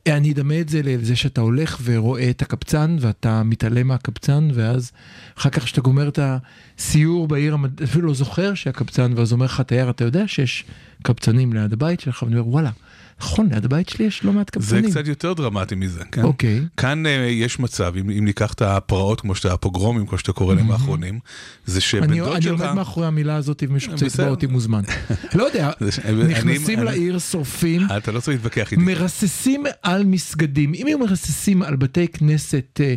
[0.07, 4.92] אני אדמה את זה לזה שאתה הולך ורואה את הקבצן ואתה מתעלם מהקבצן, ואז
[5.38, 9.90] אחר כך כשאתה גומר את הסיור בעיר, אפילו לא זוכר שהקבצן, ואז אומר לך תייר,
[9.90, 10.64] אתה יודע שיש
[11.03, 12.70] קבצנים ליד הבית שלך, ואני אומר וואלה,
[13.20, 14.90] נכון, ליד הבית שלי יש לא מעט זה קבצנים.
[14.90, 16.22] קצת יותר דרמטי מזה, כן?
[16.22, 16.61] אוקיי.
[16.76, 20.54] כאן uh, יש מצב, אם, אם ניקח את הפרעות כמו שאתה, הפוגרומים כמו שאתה קורא
[20.54, 21.18] להם האחרונים,
[21.66, 22.61] זה שבן אני, דוד אני שלך...
[22.61, 24.22] עומד מאחורי המילה הזאת, ומי שרוצה בסדר.
[24.22, 24.83] לתבוע אותי מוזמן.
[25.38, 28.83] לא יודע, זה נכנסים אני- לעיר, שורפים, אה, אתה לא צריך להתווכח איתי.
[28.83, 30.72] מרססים על מסגדים.
[30.74, 32.94] אם היו מרססים על בתי כנסת, אה,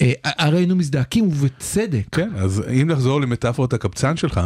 [0.00, 2.02] אה, הרי היינו מזדעקים, ובצדק.
[2.12, 4.40] כן, אז אם נחזור למטאפורת הקבצן שלך,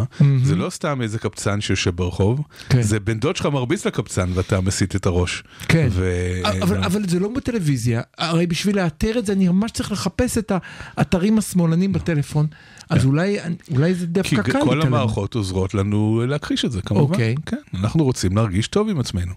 [0.45, 2.83] זה לא סתם איזה קבצן שיושב ברחוב, כן.
[2.83, 5.20] זה בן דוד שלך מרביץ לקבצן ואתה מסיט את הראש.
[5.69, 9.71] כן, ו- אבל, אה, אבל זה לא בטלוויזיה, הרי בשביל לאתר את זה אני ממש
[9.71, 10.53] צריך לחפש את
[10.97, 12.47] האתרים השמאלנים בטלפון,
[12.91, 13.37] אז אולי,
[13.71, 14.95] אולי זה כי דווקא קל כל להתעלם.
[14.95, 17.15] המערכות עוזרות לנו להכחיש את זה, כמובן.
[17.15, 17.35] אוקיי.
[17.47, 19.33] כן, אנחנו רוצים להרגיש טוב עם עצמנו.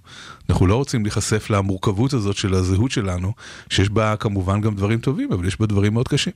[0.49, 3.33] אנחנו לא רוצים להיחשף למורכבות הזאת של הזהות שלנו,
[3.69, 6.33] שיש בה כמובן גם דברים טובים, אבל יש בה דברים מאוד קשים.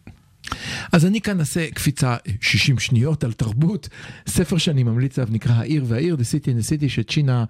[0.91, 3.89] אז אני כאן אעשה קפיצה 60 שניות על תרבות.
[4.27, 7.45] ספר שאני ממליץ עליו נקרא העיר והעיר, The City and the City של צ'ינה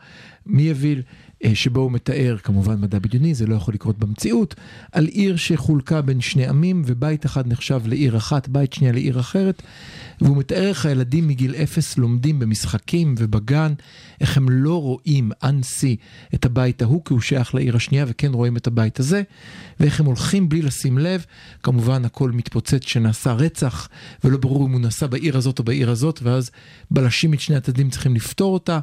[0.45, 1.03] מיאביל, אה,
[1.54, 4.56] שבו הוא מתאר, כמובן מדע בדיוני, זה לא יכול לקרות במציאות,
[4.91, 9.62] על עיר שחולקה בין שני עמים, ובית אחד נחשב לעיר אחת, בית שנייה לעיר אחרת,
[10.21, 13.73] והוא מתאר איך הילדים מגיל אפס לומדים במשחקים ובגן,
[14.21, 15.95] איך הם לא רואים אנסי
[16.34, 19.21] את הבית ההוא, כי הוא שייך לעיר השנייה, וכן רואים את הבית הזה,
[19.80, 21.25] ואיך הם הולכים בלי לשים לב,
[21.63, 23.89] כמובן הכל מתפוצץ שנעשה רצח,
[24.23, 26.51] ולא ברור אם הוא נעשה בעיר הזאת או בעיר הזאת, ואז
[26.91, 28.80] בלשים משני הצדדים צריכים לפתור אותה,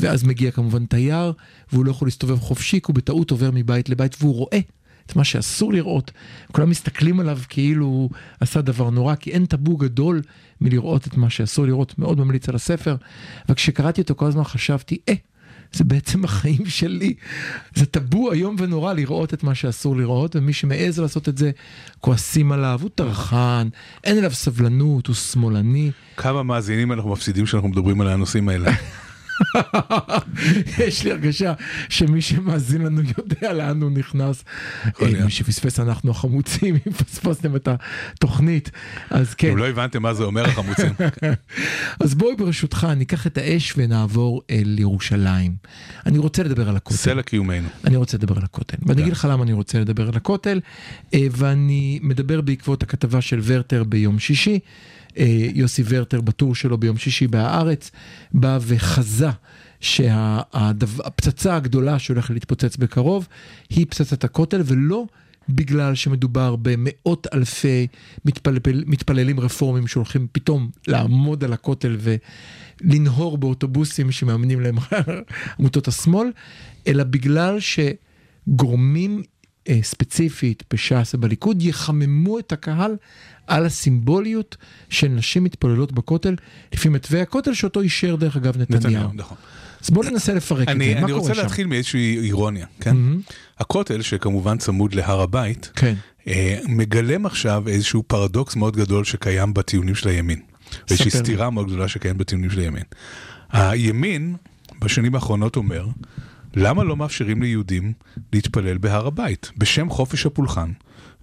[0.00, 1.32] ואז מגיע כמובן תייר,
[1.72, 4.60] והוא לא יכול להסתובב חופשי, כי הוא בטעות עובר מבית לבית, והוא רואה
[5.06, 6.10] את מה שאסור לראות.
[6.52, 10.22] כולם מסתכלים עליו כאילו הוא עשה דבר נורא, כי אין טאבו גדול
[10.60, 11.98] מלראות את מה שאסור לראות.
[11.98, 12.96] מאוד ממליץ על הספר,
[13.48, 15.14] וכשקראתי אותו כל הזמן חשבתי, אה,
[15.72, 17.14] זה בעצם החיים שלי.
[17.74, 21.50] זה טאבו איום ונורא לראות את מה שאסור לראות, ומי שמעז לעשות את זה,
[22.00, 23.68] כועסים עליו, הוא טרחן,
[24.04, 25.90] אין אליו סבלנות, הוא שמאלני.
[26.16, 28.70] כמה מאזינים אנחנו מפסידים כשאנחנו מדברים על הנושאים האלה.
[30.78, 31.52] יש לי הרגשה
[31.88, 34.44] שמי שמאזין לנו יודע לאן הוא נכנס.
[35.02, 35.24] אה.
[35.24, 38.70] מי שפספס אנחנו החמוצים, אם פספסתם את התוכנית,
[39.10, 39.50] אז כן.
[39.50, 40.92] אם לא הבנתם מה זה אומר החמוצים.
[42.00, 45.52] אז בואי ברשותך ניקח את האש ונעבור אל ירושלים.
[46.06, 46.96] אני רוצה לדבר על הכותל.
[46.96, 47.68] סלע קיומנו.
[47.84, 48.76] אני רוצה לדבר על הכותל.
[48.82, 49.02] ואני כן.
[49.02, 50.60] אגיד לך למה אני רוצה לדבר על הכותל,
[51.14, 54.58] אה, ואני מדבר בעקבות הכתבה של ורטר ביום שישי.
[55.18, 57.90] אה, יוסי ורטר בטור שלו ביום שישי בהארץ,
[58.32, 59.28] בא וחזה
[59.80, 63.28] שהפצצה הגדולה שהולכת להתפוצץ בקרוב
[63.70, 65.06] היא פצצת הכותל, ולא
[65.48, 67.86] בגלל שמדובר במאות אלפי
[68.24, 74.76] מתפלל, מתפללים רפורמים שהולכים פתאום לעמוד על הכותל ולנהור באוטובוסים שמאמנים להם
[75.58, 76.28] עמותות השמאל,
[76.86, 79.22] אלא בגלל שגורמים
[79.82, 82.96] ספציפית בש"ס ובליכוד יחממו את הקהל
[83.46, 84.56] על הסימבוליות
[84.90, 86.34] של נשים מתפללות בכותל,
[86.72, 88.80] לפי מתווה הכותל שאותו אישר דרך אגב נתניהו.
[88.80, 89.36] נתניהו, נכון.
[89.82, 91.40] אז בואו ננסה לפרק את אני, זה, מה אני קורה רוצה שם?
[91.40, 92.90] להתחיל מאיזושהי אירוניה, כן?
[92.90, 93.32] Mhm.
[93.58, 95.94] הכותל, שכמובן צמוד להר הבית, כן.
[96.28, 100.40] אה, מגלם עכשיו איזשהו פרדוקס מאוד גדול שקיים בטיעונים של הימין.
[100.90, 101.10] איזושהי.
[101.10, 102.82] סתירה מאוד גדולה שקיימת בטיעונים של הימין.
[103.52, 104.36] הימין
[104.80, 105.86] בשנים האחרונות אומר,
[106.56, 107.92] למה לא מאפשרים ליהודים
[108.32, 109.50] להתפלל בהר הבית?
[109.56, 110.72] בשם חופש הפולחן.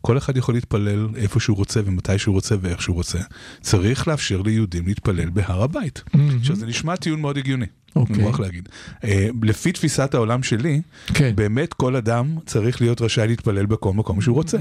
[0.02, 3.20] כל אחד יכול להתפלל איפה שהוא רוצה ומתי שהוא רוצה ואיך שהוא רוצה.
[3.62, 6.04] צריך לאפשר ליהודים להתפלל בהר הבית.
[6.40, 8.16] עכשיו זה נשמע טיעון מאוד הגיוני, אוקיי.
[8.16, 8.70] אני מוכרח להגיד.
[9.04, 10.82] אה, לפי תפיסת העולם שלי,
[11.14, 11.36] כן.
[11.36, 14.58] באמת כל אדם צריך להיות רשאי להתפלל בכל מקום שהוא רוצה.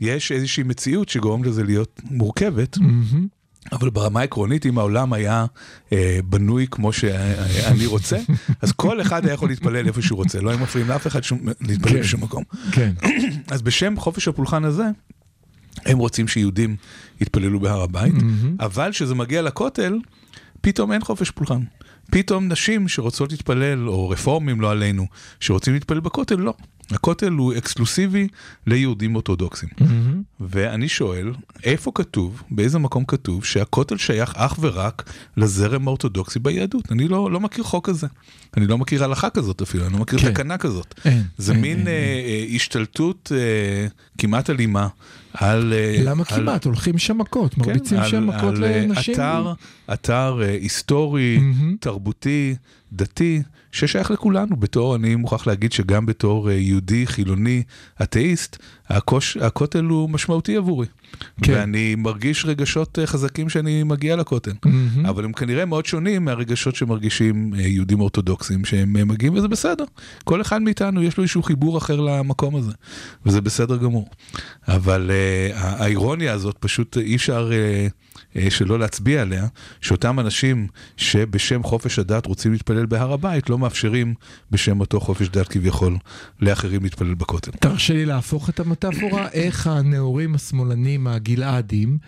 [0.00, 3.26] יש איזושהי מציאות שגורמת לזה להיות מורכבת, מהמם.
[3.72, 5.46] אבל ברמה העקרונית, אם העולם היה
[5.92, 8.18] אה, בנוי כמו שאני רוצה,
[8.62, 11.40] אז כל אחד היה יכול להתפלל איפה שהוא רוצה, לא היו מפריעים לאף אחד שום,
[11.60, 12.00] להתפלל כן.
[12.00, 12.44] בשום מקום.
[12.72, 12.92] כן.
[13.52, 14.84] אז בשם חופש הפולחן הזה,
[15.84, 16.76] הם רוצים שיהודים
[17.20, 18.14] יתפללו בהר הבית,
[18.60, 19.98] אבל כשזה מגיע לכותל,
[20.60, 21.60] פתאום אין חופש פולחן.
[22.10, 25.06] פתאום נשים שרוצות להתפלל, או רפורמים, לא עלינו,
[25.40, 26.54] שרוצים להתפלל בכותל, לא.
[26.90, 28.28] הכותל הוא אקסקלוסיבי
[28.66, 29.68] ליהודים אורתודוקסים.
[29.80, 30.22] מהמם.
[30.40, 31.32] ואני שואל,
[31.64, 36.92] איפה כתוב, באיזה מקום כתוב, שהכותל שייך אך ורק לזרם האורתודוקסי ביהדות?
[36.92, 38.06] אני לא, לא מכיר חוק כזה.
[38.56, 40.32] אני לא מכיר הלכה כזאת אפילו, אני לא מכיר כן.
[40.32, 40.94] תקנה כזאת.
[41.04, 42.50] אין, זה אין, מין אין, אה, אין.
[42.50, 43.86] אה, השתלטות אה,
[44.18, 44.88] כמעט אלימה
[45.32, 45.72] על...
[45.72, 46.64] אה, למה על- כמעט?
[46.64, 49.14] הולכים שם מכות, כן, מרביצים על- שם מכות אה, לנשים.
[49.14, 49.52] אתר,
[49.92, 51.76] אתר אה, היסטורי, מהמם.
[51.80, 52.54] תרבותי,
[52.92, 53.42] דתי,
[53.72, 54.56] ששייך לכולנו.
[54.56, 57.62] בתור, אני מוכרח להגיד שגם בתור אה, יהודי, חילוני,
[58.02, 58.56] אתאיסט,
[58.88, 60.86] הכוש, הכותל הוא משמעותי עבורי.
[61.42, 61.52] כן.
[61.52, 64.52] ואני מרגיש רגשות אה, חזקים שאני מגיע לכותל.
[64.64, 65.06] מהמם.
[65.06, 69.84] אבל הם כנראה מאוד שונים מהרגשות שמרגישים אה, יהודים אורתודוקסים שהם אה, מגיעים וזה בסדר.
[70.24, 72.72] כל אחד מאיתנו יש לו איזשהו חיבור אחר למקום הזה,
[73.26, 74.08] וזה בסדר גמור.
[74.68, 79.46] אבל uh, האירוניה הזאת פשוט אי אפשר uh, uh, שלא להצביע עליה,
[79.80, 84.14] שאותם אנשים שבשם חופש הדת רוצים להתפלל בהר הבית, לא מאפשרים
[84.50, 85.96] בשם אותו חופש דת כביכול
[86.40, 87.50] לאחרים להתפלל בכותל.
[87.50, 91.98] תרשה לי להפוך את המטאפורה, איך הנאורים השמאלנים הגלעדים,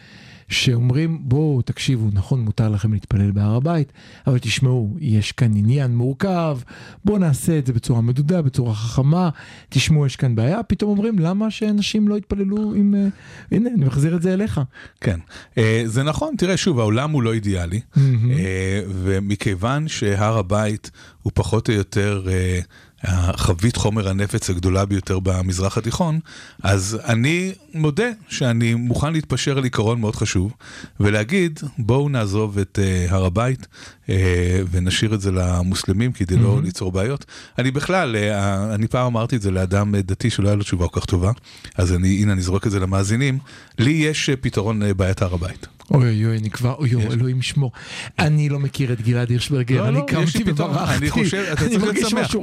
[0.48, 3.92] שאומרים בואו תקשיבו, נכון מותר לכם להתפלל בהר הבית,
[4.26, 6.58] אבל תשמעו, יש כאן עניין מורכב,
[7.04, 9.30] בואו נעשה את זה בצורה מדודה, בצורה חכמה,
[9.68, 12.94] תשמעו יש כאן בעיה, פתאום אומרים למה שאנשים לא יתפללו עם...
[12.94, 13.08] אה,
[13.52, 14.60] הנה, אני מחזיר את זה אליך.
[15.00, 15.18] כן,
[15.54, 18.30] uh, זה נכון, תראה שוב, העולם הוא לא אידיאלי, מהמם.
[18.30, 20.90] אה, ומכיוון שהר הבית
[21.22, 22.60] הוא פחות או יותר אה,
[23.02, 26.20] החבית חומר הנפץ הגדולה ביותר במזרח התיכון,
[26.62, 30.52] אז אני מודה שאני מוכן להתפשר על עיקרון מאוד חשוב,
[31.00, 33.66] ולהגיד בואו נעזוב את אה, הר הבית
[34.08, 37.24] אה, ונשאיר את זה למוסלמים כדי לא ליצור בעיות.
[37.58, 41.00] אני בכלל, אה, אני פעם אמרתי את זה לאדם דתי שלא היה לו תשובה כל
[41.00, 41.32] כך טובה,
[41.76, 43.38] אז אני, הנה אני זורק את זה למאזינים,
[43.78, 45.77] לי יש פתרון לבעיית הר הבית.
[45.90, 47.06] אוי אוי אוי, אני כבר, אוי אוי.
[47.06, 47.72] אלוהים ישמור.
[48.18, 50.42] אני לא מכיר את גלעד הירשברגר, לא, אני לא, קמתי.
[50.46, 50.96] וברחתי.
[50.98, 52.34] אני חושב, אתה צריך להיות מרגיש שמח.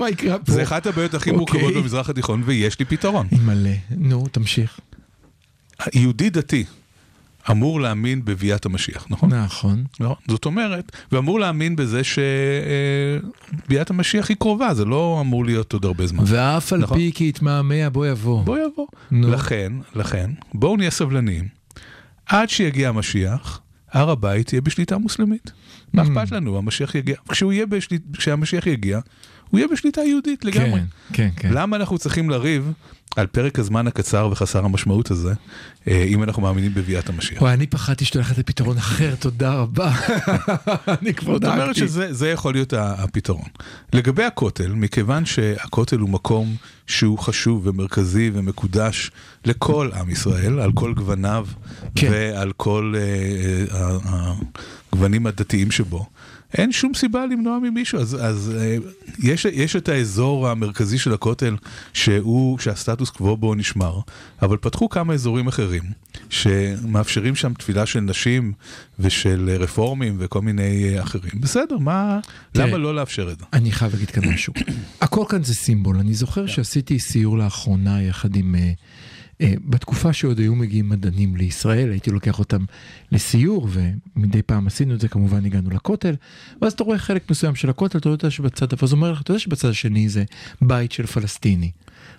[0.47, 1.39] זה אחת הבעיות הכי אוקיי.
[1.61, 3.27] מורכבות במזרח התיכון, ויש לי פתרון.
[3.45, 3.69] מלא.
[3.97, 4.79] נו, תמשיך.
[5.93, 6.63] יהודי דתי
[7.51, 9.33] אמור להאמין בביאת המשיח, נכון?
[9.33, 9.83] נכון.
[9.99, 10.15] לא.
[10.27, 16.07] זאת אומרת, ואמור להאמין בזה שביאת המשיח היא קרובה, זה לא אמור להיות עוד הרבה
[16.07, 16.23] זמן.
[16.27, 16.97] ואף על נכון.
[16.97, 18.43] פי כי יתמהמה בוא יבוא.
[18.43, 18.87] בוא יבוא.
[19.11, 21.64] לכן, לכן, בואו נהיה סבלניים.
[22.25, 23.61] עד שיגיע המשיח,
[23.91, 25.51] הר הבית יהיה בשליטה מוסלמית.
[25.93, 26.05] מה Mm.
[26.05, 28.99] אכפת לנו, המשיח יגיע, כשהוא יהיה בשליט, כשהמשיח יגיע,
[29.49, 30.79] הוא יהיה בשליטה יהודית לגמרי.
[30.79, 31.49] כן, כן, כן.
[31.53, 32.71] למה אנחנו צריכים לריב
[33.15, 35.33] על פרק הזמן הקצר וחסר המשמעות הזה,
[35.87, 37.41] אה, אם אנחנו מאמינים בביאת המשיח?
[37.41, 39.91] וואי, אני פחדתי שאתה הולך לפתרון אחר, תודה רבה.
[41.01, 41.79] אני כבר זאת אומרת דאגתי.
[41.79, 43.49] שזה זה יכול להיות הפתרון.
[43.93, 46.55] לגבי הכותל, מכיוון שהכותל הוא מקום
[46.87, 49.11] שהוא חשוב ומרכזי ומקודש
[49.45, 51.47] לכל עם ישראל, על כל גווניו
[51.95, 52.09] כן.
[52.11, 54.33] ועל כל אה, אה,
[54.93, 56.05] הגוונים הדתיים שבו.
[56.53, 58.77] אין שום סיבה למנוע ממישהו, אז, אז אה,
[59.23, 61.55] יש, יש את האזור המרכזי של הכותל
[61.93, 63.99] שהוא, שהסטטוס קוו בו נשמר,
[64.41, 65.83] אבל פתחו כמה אזורים אחרים
[66.29, 68.53] שמאפשרים שם תפילה של נשים
[68.99, 71.41] ושל רפורמים וכל מיני אה, אחרים.
[71.41, 72.19] בסדר, מה,
[72.51, 73.45] תראה, למה לא לאפשר את זה?
[73.53, 74.53] אני חייב להגיד כאן משהו.
[75.01, 75.95] הכל כאן זה סימבול.
[75.95, 76.13] אני כן.
[76.13, 78.55] זוכר שעשיתי סיור לאחרונה יחד עם...
[78.55, 78.71] אה,
[79.41, 82.65] בתקופה שעוד היו מגיעים מדענים לישראל, הייתי לוקח אותם
[83.11, 83.67] לסיור,
[84.15, 86.15] ומדי פעם עשינו את זה, כמובן הגענו לכותל,
[86.61, 89.31] ואז אתה רואה חלק מסוים של הכותל, אתה יודע שבצד, ואז הוא אומר לך, אתה
[89.31, 90.23] יודע שבצד השני זה
[90.61, 91.71] בית של פלסטיני,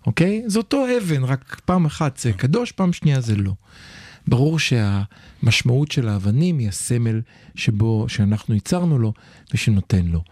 [0.06, 0.42] אוקיי?
[0.46, 3.52] זה אותו אבן, רק פעם אחת זה קדוש, פעם שנייה זה לא.
[4.28, 7.20] ברור שהמשמעות של האבנים היא הסמל
[7.54, 9.12] שבו, שאנחנו ייצרנו לו
[9.54, 10.22] ושנותן לו.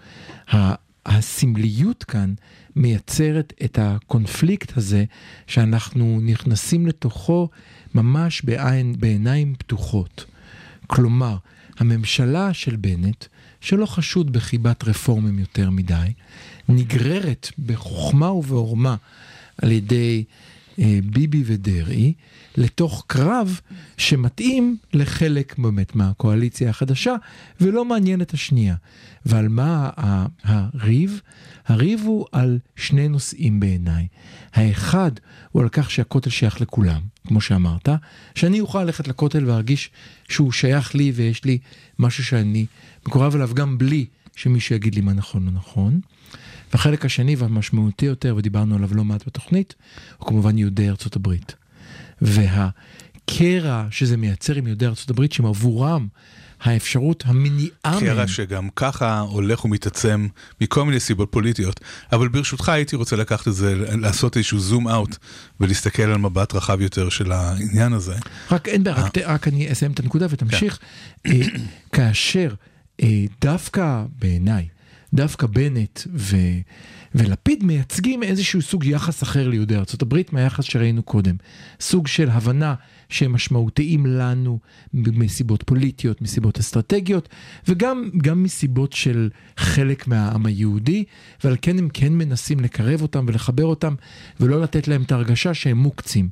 [1.06, 2.34] הסמליות כאן
[2.76, 5.04] מייצרת את הקונפליקט הזה
[5.46, 7.48] שאנחנו נכנסים לתוכו
[7.94, 10.24] ממש בעין, בעיניים פתוחות.
[10.86, 11.36] כלומר,
[11.78, 13.24] הממשלה של בנט,
[13.60, 16.12] שלא חשוד בחיבת רפורמים יותר מדי,
[16.68, 18.96] נגררת בחוכמה ובעורמה
[19.62, 20.24] על ידי
[21.04, 22.12] ביבי ודרעי
[22.56, 23.60] לתוך קרב
[23.96, 27.14] שמתאים לחלק באמת מהקואליציה החדשה
[27.60, 28.74] ולא מעניין את השנייה.
[29.26, 29.90] ועל מה
[30.44, 31.20] הריב?
[31.66, 34.06] הריב הוא על שני נושאים בעיניי.
[34.52, 35.10] האחד
[35.52, 37.88] הוא על כך שהכותל שייך לכולם, כמו שאמרת,
[38.34, 39.90] שאני אוכל ללכת לכותל וארגיש
[40.28, 41.58] שהוא שייך לי ויש לי
[41.98, 42.66] משהו שאני
[43.06, 44.06] מקורב אליו גם בלי
[44.36, 46.00] שמישהו יגיד לי מה נכון או נכון.
[46.72, 49.74] והחלק השני והמשמעותי יותר, ודיברנו עליו לא מעט בתוכנית,
[50.18, 51.54] הוא כמובן יהודי ארצות הברית.
[52.20, 56.06] והקרע שזה מייצר עם יהודי ארצות הברית, שהם עבורם
[56.60, 58.28] האפשרות, המניעה קרע מהם.
[58.28, 60.26] שגם ככה הולך ומתעצם
[60.60, 61.80] מכל מיני סיבות פוליטיות,
[62.12, 65.16] אבל ברשותך הייתי רוצה לקחת את זה, לעשות איזשהו זום אאוט
[65.60, 68.14] ולהסתכל על מבט רחב יותר של העניין הזה.
[68.50, 70.78] רק אין בעיה, רק, ת- רק אני אסיים את הנקודה ותמשיך.
[71.26, 71.32] אה,
[71.92, 72.54] כאשר
[73.02, 74.68] אה, דווקא בעיניי,
[75.14, 76.36] דווקא בנט ו,
[77.14, 81.36] ולפיד מייצגים איזשהו סוג יחס אחר ליהודי ארה"ב מהיחס שראינו קודם.
[81.80, 82.74] סוג של הבנה
[83.08, 84.58] שהם משמעותיים לנו
[84.94, 87.28] מסיבות פוליטיות, מסיבות אסטרטגיות,
[87.68, 91.04] וגם גם מסיבות של חלק מהעם היהודי,
[91.44, 93.94] ועל כן הם כן מנסים לקרב אותם ולחבר אותם,
[94.40, 96.28] ולא לתת להם את ההרגשה שהם מוקצים.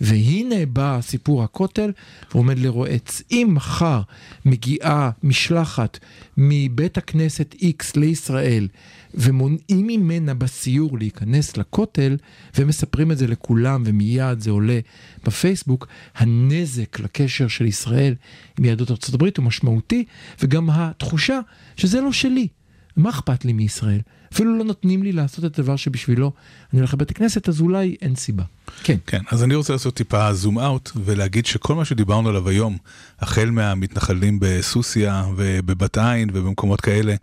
[0.00, 1.92] והנה בא סיפור הכותל
[2.34, 3.22] ועומד לרועץ.
[3.30, 4.00] אם מחר
[4.44, 5.98] מגיעה משלחת
[6.36, 8.68] מבית הכנסת X לישראל,
[9.14, 12.16] ומונעים ממנה בסיור להיכנס לכותל,
[12.58, 14.80] ומספרים את זה לכולם, ומיד זה עולה
[15.24, 18.14] בפייסבוק, הנזק לקשר של ישראל
[18.58, 20.04] עם יהדות הברית הוא משמעותי,
[20.42, 21.40] וגם התחושה
[21.76, 22.48] שזה לא שלי.
[22.96, 24.00] מה אכפת לי מישראל?
[24.32, 26.32] אפילו לא נותנים לי לעשות את הדבר שבשבילו
[26.72, 28.44] אני הולך לבית הכנסת, אז אולי אין סיבה.
[28.82, 28.96] כן.
[29.06, 32.76] כן, אז אני רוצה לעשות טיפה זום אאוט ולהגיד שכל מה שדיברנו עליו היום,
[33.20, 37.14] החל מהמתנחלים בסוסיא ובבת עין ובמקומות כאלה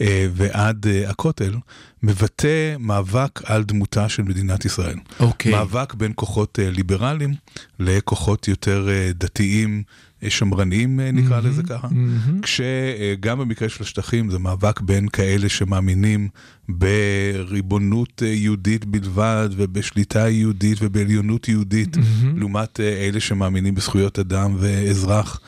[0.00, 1.54] אה, ועד אה, הכותל,
[2.02, 4.96] מבטא מאבק על דמותה של מדינת ישראל.
[5.20, 5.52] אוקיי.
[5.52, 7.34] מאבק בין כוחות אה, ליברליים
[7.78, 9.82] לכוחות יותר דתיים.
[10.24, 12.40] אה, שמרניים אה, נקרא מהמם, לזה ככה, מהמם.
[12.40, 16.28] כשגם במקרה של השטחים זה מאבק בין כאלה שמאמינים
[16.68, 22.38] בריבונות אה, יהודית בלבד ובשליטה יהודית ובעליונות יהודית, מהמם.
[22.38, 25.46] לעומת אה, אלה שמאמינים בזכויות אדם ואזרח, אה,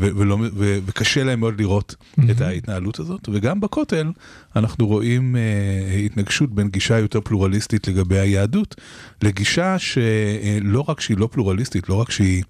[0.00, 1.94] ולא, ו- וקשה להם מאוד לראות
[2.30, 3.28] את ההתנהלות הזאת.
[3.32, 4.06] וגם בכותל
[4.56, 8.74] אנחנו רואים אה, התנגשות בין גישה יותר פלורליסטית לגבי היהדות,
[9.22, 12.42] לגישה שלא רק שהיא לא פלורליסטית, לא רק שהיא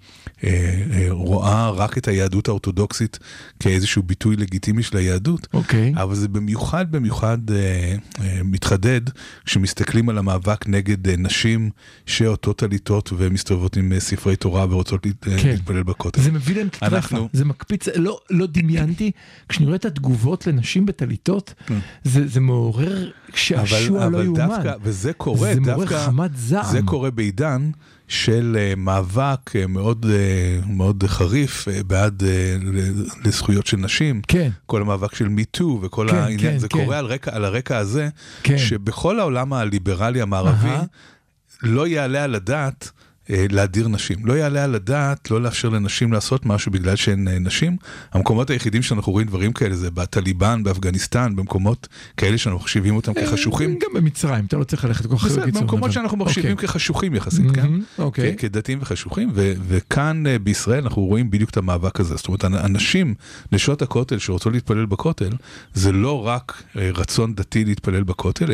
[0.44, 0.50] אה,
[0.92, 3.18] אה, רואה רק את היהדות האורתודוקסית
[3.60, 5.92] כאיזשהו ביטוי לגיטימי של היהדות, אוקיי.
[5.96, 7.56] אבל זה במיוחד במיוחד אה,
[8.20, 9.00] אה, מתחדד
[9.44, 11.70] כשמסתכלים על המאבק נגד אה, נשים
[12.06, 15.48] שעוטות טליתות ומסתובבות עם אה, ספרי תורה ורוצות להת- אה, כן.
[15.48, 16.22] להתפלל בכותל.
[16.22, 19.10] זה מביא להם טרפה, אנחנו- זה מקפיץ, לא, לא דמיינתי,
[19.48, 21.54] כשאני רואה את התגובות לנשים בטליתות,
[22.04, 24.38] זה, זה מעורר שעשוע לא יאומן.
[24.46, 26.64] דווקא, וזה קורה זה מעורר דווקא, חמת זעם.
[26.72, 27.70] זה קורה בעידן
[28.08, 34.20] של אה, מאבק אה, מאוד, אה, מאוד חריף אה, בעד ל- לזכויות של נשים.
[34.28, 34.50] כן.
[34.66, 36.78] כל המאבק של מיטו וכל כן, העניין, כן, זה כן.
[36.84, 38.08] קורה על רקע, על הרקע הזה,
[38.42, 38.58] כן.
[38.58, 40.82] שבכל העולם הליברלי המערבי אהה.
[41.62, 42.90] לא יעלה על הדעת
[43.28, 44.16] להדיר נשים.
[44.26, 47.76] לא יעלה על הדעת לא לאפשר לנשים לעשות משהו בגלל שהן אה, נשים.
[48.12, 53.78] המקומות היחידים שאנחנו רואים דברים כאלה זה בטליבן, באפגניסטן, במקומות כאלה שאנחנו מחשיבים אותם כחשוכים.
[53.78, 56.68] גם במצרים, אתה לא צריך ללכת כל כך קיצון, במקומות שאנחנו מחשיבים אוקיי.
[56.68, 57.68] כחשוכים יחסית, כן?
[57.98, 58.36] אוקיי.
[58.36, 59.30] כדתיים וחשוכים,
[59.68, 62.16] וכאן אה, בישראל אנחנו רואים בדיוק את המאבק הזה.
[62.16, 63.14] זאת אומרת, הנשים,
[63.52, 65.30] נשות הכותל שרוצות להתפלל בכותל,
[65.74, 68.46] זה לא רק אה, רצון דתי להתפלל בכותל,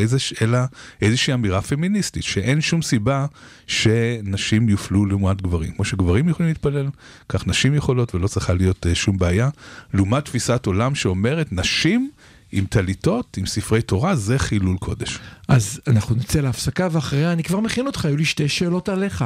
[0.42, 0.58] אלא
[1.02, 3.26] איזושהי אמירה פמיניסטית, שאין שום סיבה
[3.66, 5.72] שנשים יופלו לעומת גברים.
[5.72, 6.86] כמו שגברים יכולים להתפלל,
[7.28, 9.48] כך נשים יכולות ולא צריכה להיות אה, שום בעיה.
[9.94, 12.10] לעומת תפיסת עולם שאומרת, נשים...
[12.52, 15.18] עם טליתות, עם ספרי תורה, זה חילול קודש.
[15.48, 19.24] אז אנחנו נצא להפסקה ואחריה אני כבר מכין אותך, היו לי שתי שאלות עליך.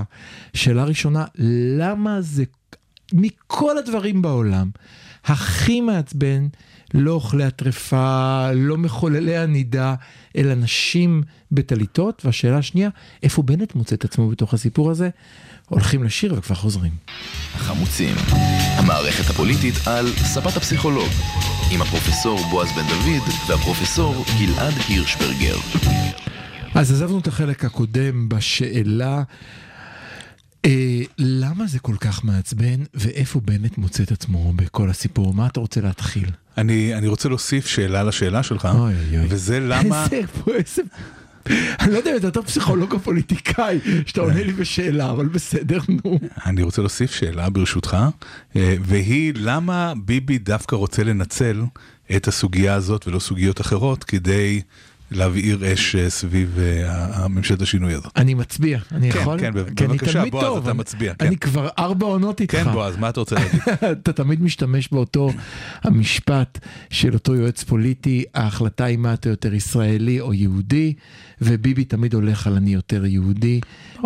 [0.55, 1.25] שאלה ראשונה,
[1.79, 2.45] למה זה
[3.13, 4.71] מכל הדברים בעולם
[5.25, 6.47] הכי מעצבן
[6.95, 9.95] לא אוכלי הטרפה, לא מחוללי הנידה,
[10.37, 11.23] אלא נשים
[11.53, 12.23] בטליתות?
[12.25, 12.89] והשאלה השנייה,
[13.23, 15.09] איפה בנט מוצא את עצמו בתוך הסיפור הזה?
[15.69, 16.93] הולכים לשיר וכבר חוזרים.
[17.55, 18.17] החמוצים,
[18.77, 21.09] המערכת הפוליטית על ספת הפסיכולוג,
[21.73, 25.57] עם הפרופסור בועז בן דוד והפרופסור גלעד הירשברגר.
[26.75, 29.23] אז עזבנו את החלק הקודם בשאלה
[30.65, 35.35] אה, למה זה כל כך מעצבן ואיפה בנט מוצא את עצמו בכל הסיפור?
[35.35, 36.31] מה אתה רוצה להתחיל?
[36.59, 39.27] אני, אני רוצה להוסיף שאלה לשאלה שלך, אוי, אוי.
[39.29, 40.07] וזה למה...
[40.13, 40.23] איזה,
[40.55, 40.83] איזה...
[41.81, 45.79] אני לא יודע אם אתה יותר פסיכולוג או פוליטיקאי שאתה עונה לי בשאלה, אבל בסדר,
[45.89, 46.19] נו.
[46.47, 47.97] אני רוצה להוסיף שאלה ברשותך,
[48.57, 51.63] אה, והיא למה ביבי דווקא רוצה לנצל
[52.17, 54.63] את הסוגיה הזאת ולא סוגיות אחרות כדי
[55.15, 58.13] להבעיר אש אה, סביב אה, ממשלת השינוי הזאת.
[58.17, 59.39] אני מצביע, אני כן, יכול?
[59.41, 59.55] כן, אני
[59.89, 61.27] בבקשה, בועז, אתה מצביע, כן.
[61.27, 62.55] אני כבר ארבע עונות איתך.
[62.55, 63.61] כן, בועז, מה אתה רוצה להגיד?
[64.03, 65.31] אתה תמיד משתמש באותו
[65.83, 66.59] המשפט
[66.91, 70.93] של אותו יועץ פוליטי, ההחלטה היא מה אתה יותר ישראלי או יהודי,
[71.41, 73.61] וביבי תמיד הולך על אני יותר יהודי.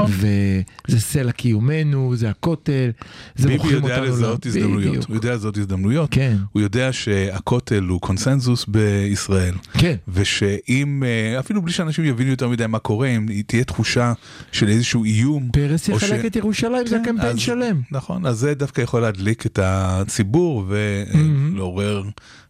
[0.09, 2.91] וזה סלע קיומנו, זה הכותל,
[3.37, 5.05] זה ביבי מוכרים יודע אותנו לזהות ל- הזדמנויות, בדיוק.
[5.09, 9.55] הוא יודע לזהות הזדמנויות, כן, הוא יודע שהכותל הוא קונסנזוס בישראל.
[9.73, 9.95] כן.
[10.09, 14.13] ושאם, אה, אפילו בלי שאנשים יבינו יותר מדי מה קורה, אם תהיה תחושה
[14.53, 15.49] של איזשהו איום.
[15.53, 17.81] פרס יחלק ש- את ירושלים, זה כן, קמפיין אז- שלם.
[17.91, 22.03] נכון, אז זה דווקא יכול להדליק את הציבור ולעורר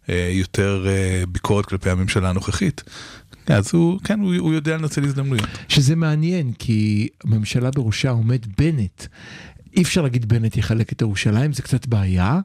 [0.08, 2.82] אה, יותר אה, ביקורת כלפי הממשלה הנוכחית.
[3.46, 5.48] אז הוא, כן, הוא, הוא יודע לנצל הזדמנויות.
[5.68, 9.04] שזה מעניין, כי הממשלה בראשה עומד בנט.
[9.76, 12.40] אי אפשר להגיד בנט יחלק את ירושלים, זה קצת בעיה,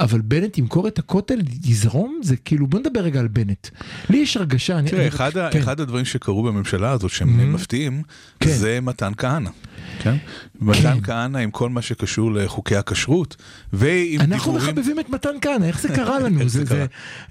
[0.00, 3.68] אבל בנט ימכור את הכותל, יזרום, זה כאילו, בוא נדבר רגע על בנט.
[4.10, 4.80] לי יש הרגשה.
[4.86, 5.58] תראה, אני- אחד, כן.
[5.58, 7.54] אחד הדברים שקרו בממשלה הזאת שהם Mhm.
[7.54, 8.02] מפתיעים,
[8.40, 8.50] כן.
[8.50, 9.50] זה מתן כהנא.
[9.98, 10.16] כן?
[10.60, 13.36] מתן כהנא עם כל מה שקשור לחוקי הכשרות,
[13.72, 14.74] ועם אנחנו דיבורים...
[14.76, 16.40] מחבבים את מתן כהנא, איך זה קרה לנו?
[16.40, 16.86] איך זה, זה זה, קרה?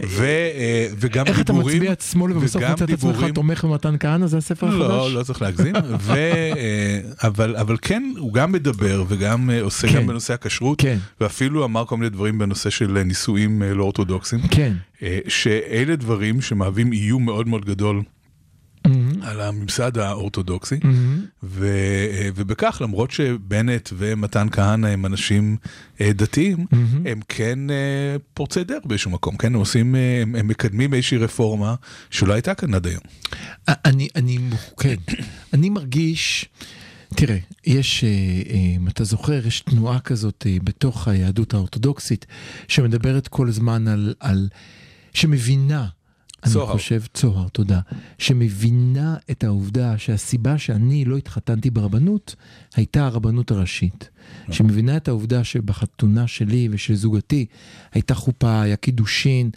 [0.09, 1.77] ו, אה, וגם איך אתה דיבורים...
[1.77, 4.79] מצביע שמאל ובסוף וגם מצא את עצמך תומך במתן כהנא, זה הספר החדש?
[4.79, 5.75] לא, לא צריך להגזים,
[6.05, 9.95] ו, אה, אבל, אבל כן, הוא גם מדבר וגם אה, עושה כן.
[9.95, 10.97] גם בנושא הכשרות, כן.
[11.21, 14.73] ואפילו אמר כל מיני דברים בנושא של נישואים לא אורתודוקסים, כן.
[15.27, 18.01] שאלה דברים שמהווים איום מאוד מאוד גדול
[19.23, 21.25] על הממסד האורתודוקסי, מהמם.
[21.43, 21.67] ו,
[22.11, 25.57] אה, ובכך למרות שבנט ומתן כהנא הם אנשים
[26.01, 27.07] אה, דתיים, מהמם.
[27.07, 31.75] הם כן אה, פורצי דרך באיזשהו מקום, כן, הם עושים, הם, הם מקדמים איזושהי רפורמה
[32.09, 33.01] שלא הייתה כאן עד היום.
[33.67, 34.37] אני, אני,
[34.79, 34.95] כן,
[35.53, 36.45] אני מרגיש,
[37.15, 38.03] תראה, יש,
[38.77, 42.25] אם אתה זוכר, יש תנועה כזאת בתוך היהדות האורתודוקסית,
[42.67, 44.49] שמדברת כל הזמן על, על
[45.13, 45.87] שמבינה,
[46.49, 46.71] צוהר.
[46.71, 47.79] אני חושב, צוהר, תודה,
[48.17, 52.35] שמבינה את העובדה שהסיבה שאני לא התחתנתי ברבנות,
[52.75, 54.09] הייתה הרבנות הראשית.
[54.51, 57.45] שמבינה את העובדה שבחתונה שלי ושל זוגתי
[57.93, 59.49] הייתה חופה, היה קידושין,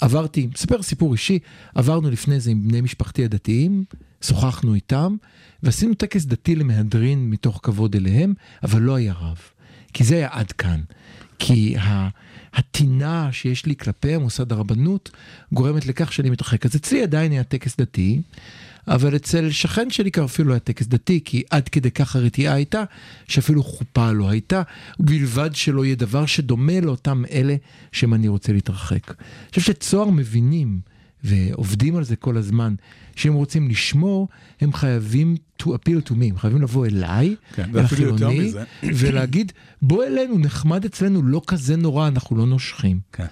[0.00, 1.38] עברתי, מספר סיפור אישי,
[1.74, 3.84] עברנו לפני זה עם בני משפחתי הדתיים,
[4.22, 5.16] שוחחנו איתם,
[5.62, 9.38] ועשינו טקס דתי למהדרין מתוך כבוד אליהם, אבל לא היה רב.
[9.92, 10.80] כי זה היה עד כאן.
[11.38, 12.08] כי ה-
[12.54, 15.10] הטינה שיש לי כלפי המוסד הרבנות
[15.52, 16.66] גורמת לכך שאני מתרחק.
[16.66, 18.22] אז אצלי עדיין היה טקס דתי,
[18.88, 22.54] אבל אצל שכן שלי כבר אפילו לא היה טקס דתי, כי עד כדי כך הרתיעה
[22.54, 22.84] הייתה,
[23.28, 24.62] שאפילו חופה לא הייתה,
[25.00, 27.56] ובלבד שלא יהיה דבר שדומה לאותם אלה
[27.92, 29.08] שהם אני רוצה להתרחק.
[29.08, 30.80] אני חושב שצוהר מבינים,
[31.24, 32.74] ועובדים על זה כל הזמן,
[33.16, 34.28] שאם רוצים לשמור,
[34.60, 38.52] הם חייבים to appeal to me, הם חייבים לבוא אליי, כן, אל החילוני.
[38.82, 39.52] ולהגיד,
[39.82, 43.00] בוא אלינו, נחמד אצלנו, לא כזה נורא, אנחנו לא נושכים.
[43.12, 43.26] כן.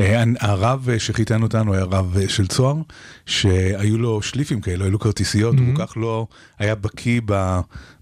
[0.00, 2.76] אה, הרב שחיתן אותנו היה רב של צוהר,
[3.26, 6.26] שהיו לו שליפים כאלה, היו לו כרטיסיות, הוא כל כך לא
[6.58, 7.20] היה בקיא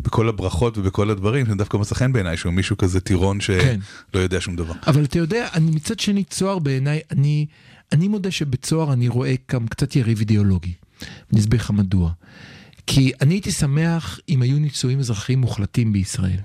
[0.01, 3.79] בכל הברכות ובכל הדברים, זה דווקא מצא חן בעיניי, שהוא מישהו כזה טירון שלא כן.
[4.15, 4.75] יודע שום דבר.
[4.87, 7.47] אבל אתה יודע, אני מצד שני, צוהר בעיניי, אני,
[7.93, 10.72] אני מודה שבצוהר אני רואה גם קצת יריב אידיאולוגי.
[11.32, 12.12] אני אסביר לך מדוע.
[12.86, 16.41] כי אני הייתי שמח אם היו נישואים אזרחיים מוחלטים בישראל.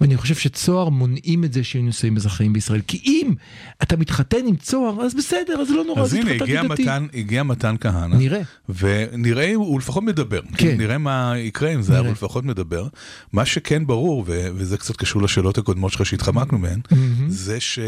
[0.00, 2.80] ואני חושב שצוהר מונעים את זה שיהיו נישואים אזרחיים בישראל.
[2.86, 3.34] כי אם
[3.82, 6.62] אתה מתחתן עם צוהר, אז בסדר, אז לא נורא, אז הנה, הגיע.
[6.62, 8.16] מתן, הגיע מתן כהנא.
[8.16, 8.40] נראה.
[8.68, 10.40] ונראה, הוא לפחות מדבר.
[10.56, 10.76] כן.
[10.78, 11.98] נראה מה יקרה עם זה.
[11.98, 12.88] אבל הוא לפחות מדבר.
[13.32, 16.80] מה שכן ברור, ו- וזה קצת קשור לשאלות הקודמות שלך שהתחמקנו מהן,
[17.28, 17.84] זה שאם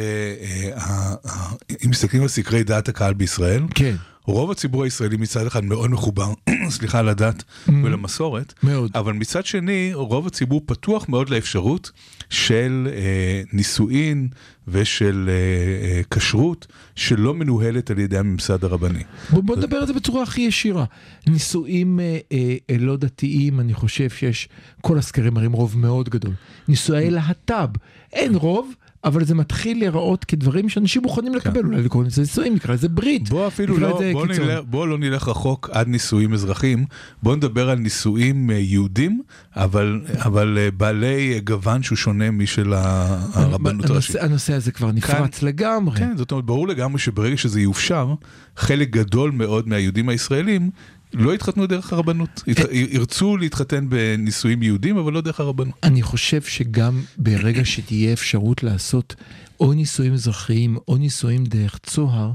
[1.90, 3.94] מסתכלים על סקרי דעת הקהל בישראל, כן,
[4.26, 6.32] רוב הציבור הישראלי מצד אחד מאוד מחובר,
[6.68, 8.90] סליחה, לדת ולמסורת, מאוד.
[8.94, 11.90] אבל מצד שני, רוב הציבור פתוח מאוד לאפשרות
[12.30, 14.28] של אה, נישואין
[14.68, 16.66] ושל אה, אה, כשרות
[16.96, 19.02] שלא מנוהלת על ידי הממסד הרבני.
[19.30, 20.84] בוא, בוא נדבר על זה בצורה הכי ישירה.
[21.26, 24.48] נישואים אה, אה, אה, לא דתיים, אני חושב שיש,
[24.80, 26.32] כל הסקרים מראים רוב מאוד גדול.
[26.68, 27.68] נישואי להט"ב,
[28.12, 28.74] אין רוב.
[29.06, 33.28] אבל זה מתחיל להיראות כדברים שאנשים מוכנים לקבל, אולי לקרוא לזה נישואים, נקרא לזה ברית.
[33.28, 34.26] בוא אפילו לא, בוא.
[34.26, 36.84] נלך, בוא לא נלך רחוק עד נישואים אזרחיים,
[37.22, 39.22] בוא נדבר על נישואים אה, יהודים,
[39.56, 44.16] אבל, אבל אה, בעלי אה, גוון שהוא שונה משל הרבנות הראשית.
[44.16, 45.98] הנושא, הזה כבר נפרץ לגמרי.
[45.98, 48.14] כן, זאת אומרת, ברור לגמרי שברגע שזה יאופשר,
[48.56, 50.70] חלק גדול מאוד מהיהודים הישראלים
[51.12, 52.42] לא יתחתנו דרך הרבנות.
[52.72, 55.74] ירצו להתחתן בנישואים יהודים, אבל לא דרך הרבנות.
[55.82, 59.14] אני חושב שגם ברגע שתהיה אפשרות לעשות
[59.60, 62.32] או נישואים אזרחיים או נישואים דרך צוהר,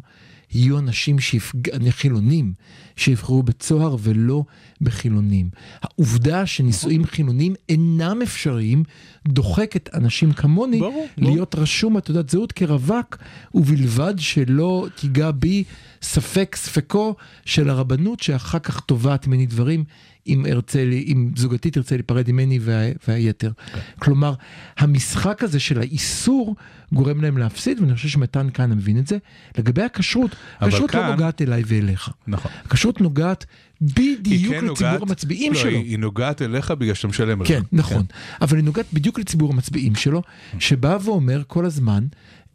[0.54, 1.90] יהיו אנשים שיפג...
[1.90, 2.54] חילונים
[2.96, 4.44] שיבחרו בצוהר ולא
[4.82, 5.50] בחילונים.
[5.82, 8.84] העובדה שנישואים חילונים אינם אפשריים
[9.28, 11.32] דוחקת אנשים כמוני ברור, ברור.
[11.32, 13.18] להיות רשום בתעודת זהות כרווק
[13.54, 15.64] ובלבד שלא תיגע בי
[16.02, 19.84] ספק ספקו של הרבנות שאחר כך תובעת ממני דברים
[20.28, 22.74] אם ארצה, לי- אם זוגתי תרצה להיפרד ממני וה,
[23.08, 23.52] והיתר.
[24.00, 24.34] כלומר,
[24.78, 26.56] המשחק הזה של האיסור
[26.94, 29.18] גורם להם להפסיד, ואני חושב שמתן כהנא מבין את זה.
[29.58, 32.10] לגבי הכשרות, הכשרות לא כאן- נוגעת אליי ואליך.
[32.28, 32.52] נכון.
[32.66, 33.46] הכשרות נוגעת
[33.82, 35.70] בדיוק כן לציבור נוגעת- המצביעים לא, שלו.
[35.72, 37.62] היא, היא נוגעת אליך בגלל שאתה משלם על כן.
[37.72, 38.06] נכון.
[38.42, 40.22] אבל היא נוגעת בדיוק לציבור המצביעים שלו,
[40.60, 42.04] שבא ואומר כל הזמן,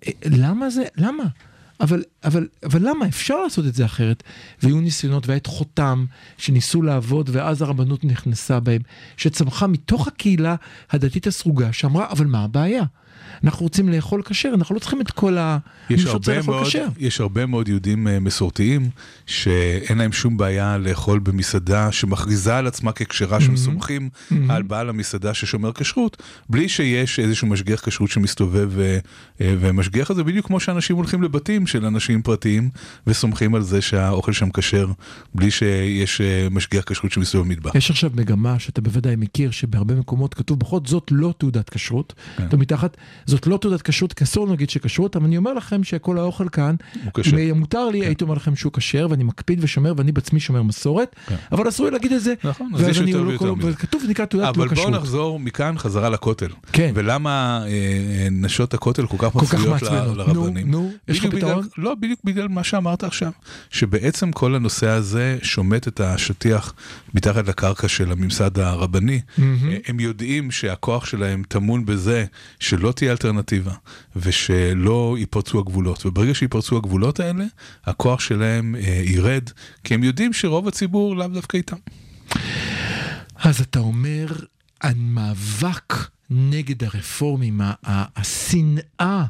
[0.07, 1.25] "אה, למה זה, למה?
[1.81, 3.07] אבל, אבל, אבל למה?
[3.07, 4.23] אפשר לעשות את זה אחרת.
[4.63, 6.05] והיו ניסיונות, והיה את חותם,
[6.39, 8.81] שניסו לעבוד, ואז הרבנות נכנסה בהם,
[9.17, 10.55] שצמחה מתוך הקהילה
[10.91, 12.85] הדתית הסרוגה, שאמרה, אבל מה הבעיה?
[13.45, 15.59] אנחנו רוצים לאכול כשר, אנחנו לא צריכים את כל ה...
[15.91, 16.87] מי יש שרוצה הרבה, לאכול מאוד, כשר.
[16.99, 18.91] יש הרבה מאוד יהודים אה, מסורתיים
[19.27, 24.09] שאין להם שום בעיה לאכול במסעדה שמכריזה על עצמה ככשרה שהם סומכים
[24.49, 28.99] על בעל המסעדה ששומר כשרות בלי שיש איזשהו משגיח כשרות שמסתובב ו-
[29.41, 32.71] אה, ומשגיח את זה בדיוק כמו שאנשים הולכים לבתים של אנשים פרטיים
[33.07, 34.89] וסומכים על זה שהאוכל שם כשר
[35.35, 37.75] בלי שיש אה, משגיח כשרות שמסתובב במטבח.
[37.75, 42.15] יש עכשיו מגמה שאתה בוודאי מכיר, שבהרבה מקומות כתוב בחוץ, זאת לא תעודת כשרות.
[42.37, 42.47] כן.
[42.47, 42.97] אתה מתחת,
[43.27, 46.75] זאת לא תעודת כשרות, כי אסור נגיד שכשרות, אבל אני אומר לכם שכל האוכל כאן.
[47.15, 47.39] כן.
[47.39, 51.17] אם מותר לי, הייתי אומר לכם שהוא כשר, ואני מקפיד ושומר, ואני בעצמי שומר מסורת,
[51.27, 51.35] כן.
[51.53, 52.35] אבל אסור לי להגיד את זה.
[52.45, 53.71] נכון, אז יש יותר לא ויותר מזה.
[53.71, 54.95] וכתוב, זה נקרא תעודת אבל לא בואו כשרות.
[54.95, 56.49] נחזור מכאן חזרה לכותל.
[56.73, 56.93] כן.
[56.95, 59.83] ולמה אה, אה, נשות הכותל כל כך מפריעות.
[60.17, 60.71] לרבנים?
[60.71, 61.67] נו, נו, יש לך פתרון?
[61.79, 63.31] לא, בדיוק בגלל מה שאמרת עכשיו.
[63.71, 66.75] שבעצם כל הנושא הזה שומט את השטיח
[67.15, 69.21] מתחת לקרקע של הממסד הרבני.
[69.39, 69.45] אה,
[69.87, 72.25] הם יודעים שהכוח שלהם טמון בזה
[72.61, 73.73] שלא תהיה אלטרנטיבה
[74.17, 76.07] ושלא ייפרצו הגבולות.
[76.07, 77.45] וברגע שיפרצו הגבולות האלה,
[77.85, 79.51] הכוח שלהם אה, ירד,
[79.85, 81.77] כי הם יודעים שרוב הציבור לאו דווקא איתם.
[83.37, 84.27] אז אתה אומר,
[84.83, 85.95] המאבק
[86.31, 87.61] נגד הרפורמים,
[88.17, 89.25] השנאה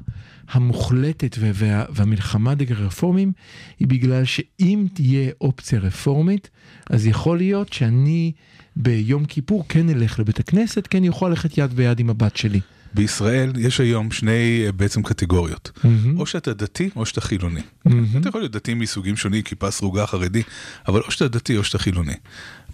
[0.49, 3.33] המוחלטת וה- והמלחמה נגד הרפורמים,
[3.79, 6.51] היא בגלל שאם תהיה אופציה רפורמית,
[6.91, 8.33] אז יכול להיות שאני
[8.77, 12.61] ביום כיפור כן אלך לבית הכנסת, כן יכול ללכת יד ביד עם הבת שלי.
[12.97, 15.71] בישראל יש היום שני אה, בעצם קטגוריות.
[15.85, 16.21] מהמם.
[16.21, 17.61] או שאתה דתי או שאתה חילוני.
[17.85, 18.07] מהמם.
[18.21, 20.43] אתה יכול להיות דתי מסוגים שונים, כיפה סרוגה חרדי,
[20.89, 22.15] אבל או שאתה דתי או שאתה חילוני.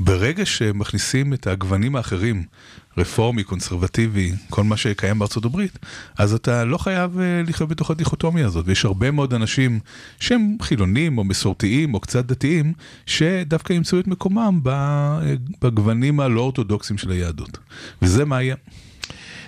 [0.00, 2.44] ברגע שמכניסים את הגוונים האחרים,
[2.98, 5.78] רפורמי, קונסרבטיבי, כל מה שקיים בארצות הברית,
[6.18, 8.64] אז אתה לא חייב אה, לחיות בתוך הדיכוטומיה הזאת.
[8.68, 9.80] ויש הרבה מאוד אנשים
[10.20, 12.72] שהם חילונים או מסורתיים או קצת דתיים,
[13.06, 17.58] שדווקא ימצאו את מקומם ב- בגוונים הלא אורתודוקסיים של היהדות.
[18.02, 18.56] וזה מה יהיה.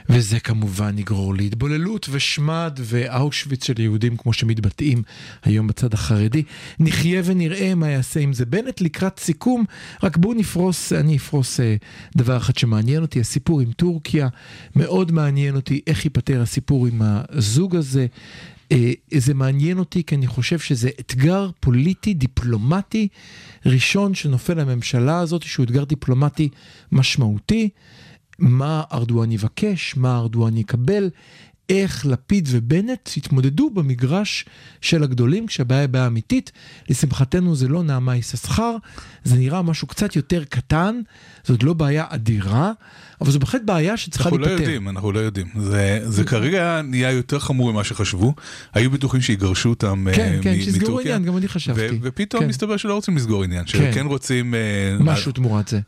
[0.08, 5.02] וזה כמובן יגרור להתבוללות ושמד ואושוויץ של יהודים כמו שמתבטאים
[5.42, 6.42] היום בצד החרדי.
[6.80, 8.46] נחיה ונראה מה יעשה עם זה.
[8.46, 9.64] בנט לקראת סיכום,
[10.02, 11.76] רק בואו נפרוס, אני אפרוס אה,
[12.16, 14.28] דבר אחד שמעניין אותי, הסיפור עם טורקיה.
[14.76, 18.06] מאוד מעניין אותי איך ייפתר הסיפור עם הזוג הזה.
[18.72, 23.08] אה, זה מעניין אותי כי אני חושב שזה אתגר פוליטי, דיפלומטי,
[23.66, 26.48] ראשון שנופל לממשלה הזאת, שהוא אתגר דיפלומטי
[26.92, 27.68] משמעותי.
[28.38, 31.10] מה ארדואן יבקש, מה ארדואן יקבל,
[31.68, 34.44] איך לפיד ובנט התמודדו במגרש
[34.80, 36.52] של הגדולים כשהבעיה היא בעיה אמיתית.
[36.88, 38.76] לשמחתנו זה לא נעמה יששכר,
[39.24, 41.00] זה נראה משהו קצת יותר קטן,
[41.44, 42.72] זאת לא בעיה אדירה,
[43.20, 44.56] אבל זו בהחלט בעיה שצריכה אנחנו להיפתר.
[44.56, 45.46] לא יודעים, אנחנו לא יודעים.
[45.60, 48.34] זה, זה כרגע נהיה יותר חמור ממה שחשבו.
[48.74, 51.98] היו בטוחים שיגרשו אותם אה, כן, כן, שיסגרו מטורקיה, עניין, גם אני חשבתי.
[52.02, 52.48] ופתאום כן.
[52.48, 53.92] מסתבר שלא רוצים לסגור עניין, כן.
[53.92, 54.54] שכן רוצים...
[54.54, 55.80] אה, משהו תמורת זה.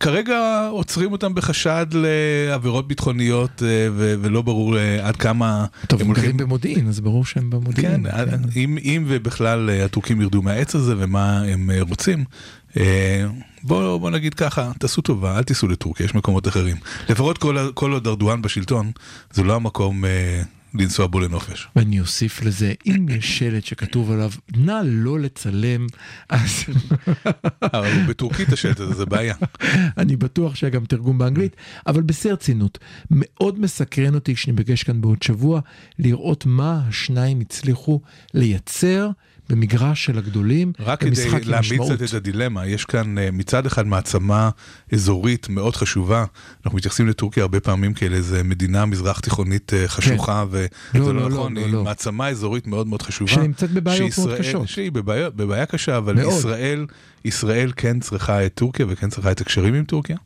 [0.00, 6.06] כרגע עוצרים אותם בחשד לעבירות ביטחוניות אה, ו- ולא ברור אה, עד כמה טוב, הם
[6.06, 6.46] הם גרים הולכים...
[6.46, 8.10] במודיעין, אז ברור שהם במודיעין.
[8.10, 12.24] כן, אם, אם ובכלל אה, הטורקים ירדו מהעץ הזה ומה הם אה, רוצים,
[12.76, 13.26] אה,
[13.62, 16.76] בוא, נגיד ככה, תעשו טובה, אל תיסעו לטורקיה, יש מקומות אחרים.
[17.08, 18.90] לפחות כל, כל עוד ארדואן בשלטון,
[19.32, 20.42] זה לא המקום אה,
[20.74, 21.68] לנסוע בו לנופש.
[21.76, 25.86] ואני אוסיף לזה, אם יש שלט שכתוב עליו, נא לא לצלם,
[26.28, 26.64] אז
[27.62, 29.34] אבל הוא בטורקית השלט הזה, זה בעיה.
[29.98, 31.56] אני בטוח שהיה גם תרגום באנגלית,
[31.86, 32.78] אבל בשיא הרצינות,
[33.10, 35.60] מאוד מסקרן אותי כשניפגש כאן בעוד שבוע,
[35.98, 38.00] לראות מה השניים הצליחו
[38.34, 39.10] לייצר
[39.48, 41.80] במגרש של הגדולים, רק כדי להעמיד.
[41.82, 44.50] קצת את הדילמה, יש כאן אה, מצד אחד מעצמה
[44.92, 46.24] אזורית מאוד חשובה,
[46.64, 50.98] אנחנו מתייחסים לטורקיה הרבה פעמים כאל איזה מדינה מזרח תיכונית אה, חשוכה, וזה כן.
[50.98, 51.84] לא, לא לא, נכון, לא, היא לא.
[51.84, 53.32] מעצמה אזורית מאוד מאוד חשובה.
[53.32, 54.68] שנמצאת בבעיות מאוד קשות.
[54.68, 56.32] שהיא בבעיה, בבעיה קשה, אבל מאוד.
[56.32, 56.86] ישראל,
[57.24, 60.16] ישראל כן צריכה את טורקיה וכן צריכה את הקשרים עם טורקיה.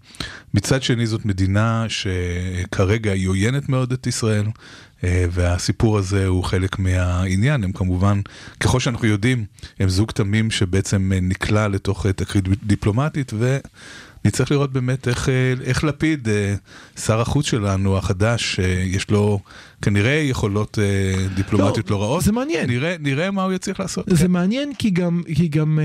[0.54, 4.44] מצד שני זאת מדינה שכרגע היא עוינת מאוד את ישראל.
[5.04, 8.20] אה, והסיפור הזה הוא חלק מהעניין, הם כמובן,
[8.60, 9.44] ככל שאנחנו יודעים,
[9.80, 13.32] הם זוג תמים שבעצם אה, נקלע לתוך אה, תקרית דיפלומטית
[14.24, 15.28] ונצטרך לראות באמת איך,
[15.64, 16.28] איך לפיד,
[16.96, 19.40] שר החוץ שלנו החדש, יש לו
[19.82, 20.78] כנראה יכולות
[21.34, 22.22] דיפלומטיות לא, לא רעות.
[22.22, 22.70] זה מעניין.
[22.70, 24.04] נראה, נראה מה הוא יצליח לעשות.
[24.08, 24.30] זה כן.
[24.30, 25.78] מעניין כי גם, כי גם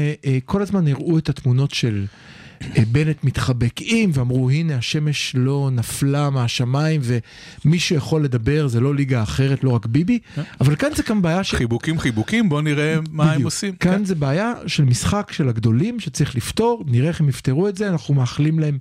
[0.46, 2.06] כל הזמן הראו את התמונות של
[2.92, 9.24] בנט מתחבק עם, ואמרו הנה השמש לא נפלה מהשמיים ומי שיכול לדבר זה לא ליגה
[9.24, 10.20] אחרת, לא רק ביבי,
[10.62, 11.58] אבל כאן זה גם בעיה של...
[11.58, 13.46] חיבוקים חיבוקים, בוא נראה מה הם בדיוק.
[13.46, 13.76] עושים.
[13.76, 14.06] כאן כן.
[14.06, 18.14] זה בעיה של משחק של הגדולים שצריך לפתור, נראה איך הם יפתרו את זה, אנחנו
[18.14, 18.78] מאחלים להם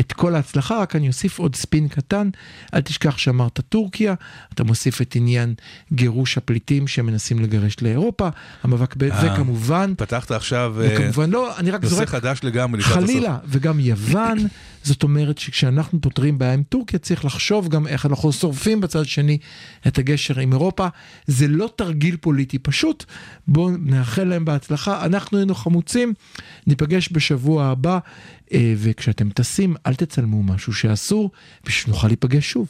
[0.00, 2.30] את כל ההצלחה, רק אני אוסיף עוד ספין קטן,
[2.74, 4.14] אל תשכח שאמרת טורקיה,
[4.54, 5.54] אתה מוסיף את עניין
[5.92, 8.28] גירוש הפליטים שמנסים לגרש לאירופה,
[8.62, 9.02] המאבק ב...
[9.02, 13.10] אה, וכמובן, פתחת עכשיו אה, וכמובן לא, אני רק נושא זורק חדש לגמרי לקראת הסוף.
[13.10, 14.38] חלילה, וגם יוון,
[14.84, 19.38] זאת אומרת שכשאנחנו פותרים בעיה עם טורקיה צריך לחשוב גם איך אנחנו שורפים בצד השני
[19.86, 20.86] את הגשר עם אירופה.
[21.26, 23.04] זה לא תרגיל פוליטי פשוט,
[23.48, 26.14] בואו נאחל להם בהצלחה, אנחנו היינו חמוצים,
[26.66, 27.98] ניפגש בשבוע הבא, אה,
[28.76, 31.30] וכשאתם טסים אל תצלמו משהו שאסור,
[31.66, 32.68] ושנוכל להיפגש שוב.